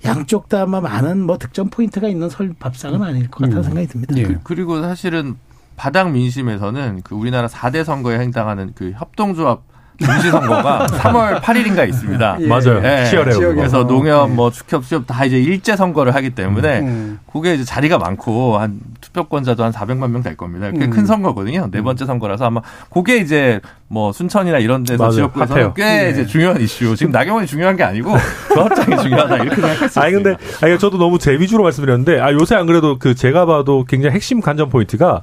[0.06, 4.18] 양쪽 다 아마 많은 뭐 득점 포인트가 있는 설 밥상은 아닐 것 같다는 생각이 듭니다.
[4.18, 4.24] 예.
[4.24, 5.36] 그, 그리고 사실은
[5.76, 9.61] 바닥 민심에서는 그 우리나라 4대 선거에 해당하는 그 협동조합
[9.99, 12.38] 중시 선거가 3월 8일인가 있습니다.
[12.39, 12.47] 예.
[12.47, 12.82] 맞아요.
[12.84, 13.05] 예.
[13.05, 13.53] 치열해요.
[13.53, 14.34] 그래서 농협, 예.
[14.34, 17.19] 뭐 축협, 수협 다 이제 일제 선거를 하기 때문에 음.
[17.32, 20.72] 그게 이제 자리가 많고 한 투표권자도 한 400만 명 될 겁니다.
[20.72, 20.89] 꽤 음.
[20.89, 21.67] 큰 선거거든요.
[21.69, 22.61] 네 번째 선거라서 아마
[22.91, 23.59] 그게 이제
[23.89, 25.74] 뭐 순천이나 이런 데서 핫해요.
[25.76, 26.09] 꽤 네.
[26.11, 26.95] 이제 중요한 이슈.
[26.95, 28.11] 지금 나경원이 중요한 게 아니고
[28.47, 30.36] 그 합장이 중요하다 이렇게 수 아니 근데.
[30.63, 34.41] 아니 저도 너무 제 위주로 말씀드렸는데 아 요새 안 그래도 그 제가 봐도 굉장히 핵심
[34.41, 35.22] 관전 포인트가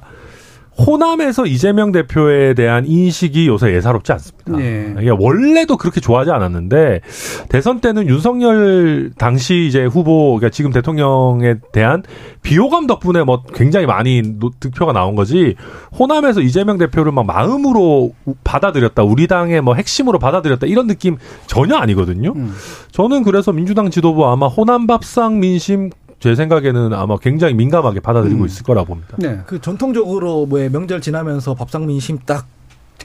[0.85, 4.59] 호남에서 이재명 대표에 대한 인식이 요새 예사롭지 않습니다.
[4.59, 4.95] 예.
[4.99, 7.01] 이게 원래도 그렇게 좋아하지 않았는데
[7.49, 12.03] 대선 때는 윤석열 당시 이제 후보 그러니까 지금 대통령에 대한
[12.43, 15.55] 비호감 덕분에 뭐 굉장히 많이 노- 득표가 나온 거지
[15.99, 21.17] 호남에서 이재명 대표를 막 마음으로 우- 받아들였다 우리 당의 뭐 핵심으로 받아들였다 이런 느낌
[21.47, 22.33] 전혀 아니거든요.
[22.35, 22.53] 음.
[22.91, 25.89] 저는 그래서 민주당 지도부 아마 호남 밥상 민심
[26.19, 28.45] 제 생각에는 아마 굉장히 민감하게 받아들이고 음.
[28.45, 29.15] 있을 거라고 봅니다.
[29.17, 29.39] 네.
[29.45, 32.45] 그 전통적으로 뭐 명절 지나면서 밥상 민심 딱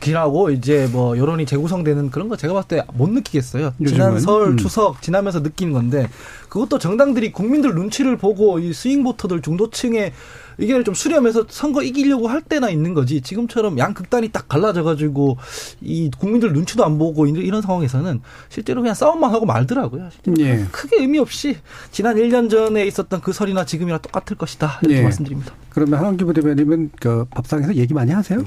[0.01, 3.73] 지나고 이제 뭐 여론이 재구성되는 그런 거 제가 봤을 때 못 느끼겠어요.
[3.87, 4.21] 지난 요즘은?
[4.21, 4.57] 설 음.
[4.57, 6.09] 추석 지나면서 느끼는 건데
[6.49, 10.12] 그것도 정당들이 국민들 눈치를 보고 이 스윙 보터들 중도층의
[10.59, 13.21] 의견을 좀 수렴해서 선거 이기려고 할 때나 있는 거지.
[13.21, 15.39] 지금처럼 양 극단이 딱 갈라져 가지고
[15.81, 20.09] 이 국민들 눈치도 안 보고 이런 상황에서는 실제로 그냥 싸움만 하고 말더라고요.
[20.39, 20.65] 예.
[20.71, 21.57] 크게 의미 없이
[21.91, 24.81] 지난 1년 전에 있었던 그 설이나 지금이랑 똑같을 것이다.
[24.83, 25.03] 이렇게 예.
[25.03, 25.55] 말씀드립니다.
[25.75, 28.43] 그러면 하원기 부대변님은 그 밥상에서 얘기 많이 하세요?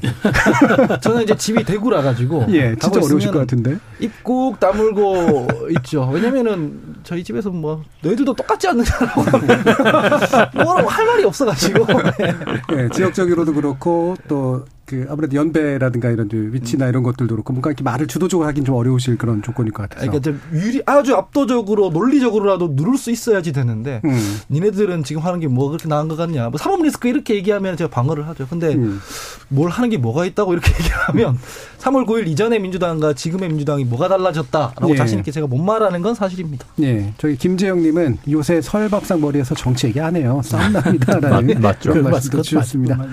[1.01, 3.78] 저는 이제 집이 대구라 가지고 예, 진짜 어려우실 것 같은데.
[3.99, 5.47] 입국 다물고
[5.78, 6.09] 있죠.
[6.11, 9.23] 왜냐면은 저희 집에서 뭐 너희들도 똑같지 않느냐라고
[10.63, 11.86] 뭐라고 할 말이 없어가지고
[12.73, 17.83] 예, 지역적으로도 그렇고 또 그 아무래도 연배라든가 이런 좀 위치나 이런 것들도 그렇고 뭔가 이렇게
[17.83, 20.09] 말을 주도적으로 하긴 좀 어려우실 그런 조건일 것 같아서.
[20.09, 24.39] 그러니까 좀 유리 아주 압도적으로 논리적으로라도 누를 수 있어야지 되는데 음.
[24.49, 26.49] 니네들은 지금 하는 게 뭐 그렇게 나은 것 같냐.
[26.49, 28.47] 뭐 사법 리스크 이렇게 얘기하면 제가 방어를 하죠.
[28.49, 28.99] 근데 음.
[29.49, 31.38] 뭘 하는 게 뭐가 있다고 이렇게 얘기하면
[31.80, 34.95] 3월 9일 이전의 민주당과 지금의 민주당이 뭐가 달라졌다라고 예.
[34.95, 36.65] 자신 있게 제가 못 말하는 건 사실입니다.
[36.82, 40.41] 예, 저기 김재영님은 요새 설 밥상 머리에서 정치 얘기 안 해요.
[40.43, 41.91] 싸움 납니다라는 맞죠.
[41.91, 42.95] 그런 그거 말씀도 맞- 주셨습니다.
[42.97, 43.07] 맞-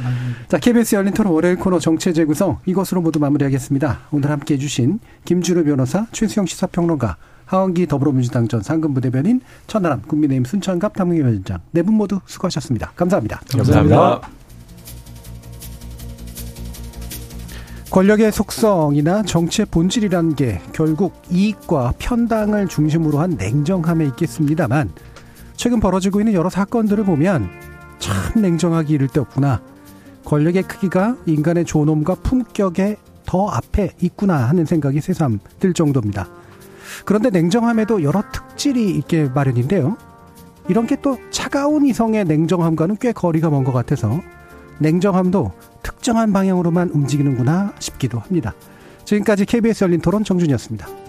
[0.48, 4.00] 자, KBS 열린 토론 월요일 코너 정치 재구성 이것으로 모두 마무리하겠습니다.
[4.10, 10.94] 오늘 함께해 주신 김준우 변호사, 최수영 시사평론가, 하원기 더불어민주당 전 상근부 대변인, 천하람 국민의힘 순천갑
[10.96, 12.92] 탐경위원장 네 분 모두 수고하셨습니다.
[12.96, 13.42] 감사합니다.
[13.52, 14.43] 감사합니다.
[17.94, 24.90] 권력의 속성이나 정치의 본질이라는 게 결국 이익과 편당을 중심으로 한 냉정함에 있겠습니다만
[25.54, 27.48] 최근 벌어지고 있는 여러 사건들을 보면
[28.00, 29.62] 참 냉정하기 이를 데 없구나.
[30.24, 32.96] 권력의 크기가 인간의 존엄과 품격의
[33.26, 36.28] 더 앞에 있구나 하는 생각이 새삼 들 정도입니다.
[37.04, 39.96] 그런데 냉정함에도 여러 특질이 있게 마련인데요.
[40.68, 44.20] 이런 게 또 차가운 이성의 냉정함과는 꽤 거리가 먼 것 같아서
[44.78, 45.52] 냉정함도
[45.82, 48.54] 특정한 방향으로만 움직이는구나 싶기도 합니다.
[49.04, 51.03] 지금까지 KBS 열린 토론 정준이었습니다.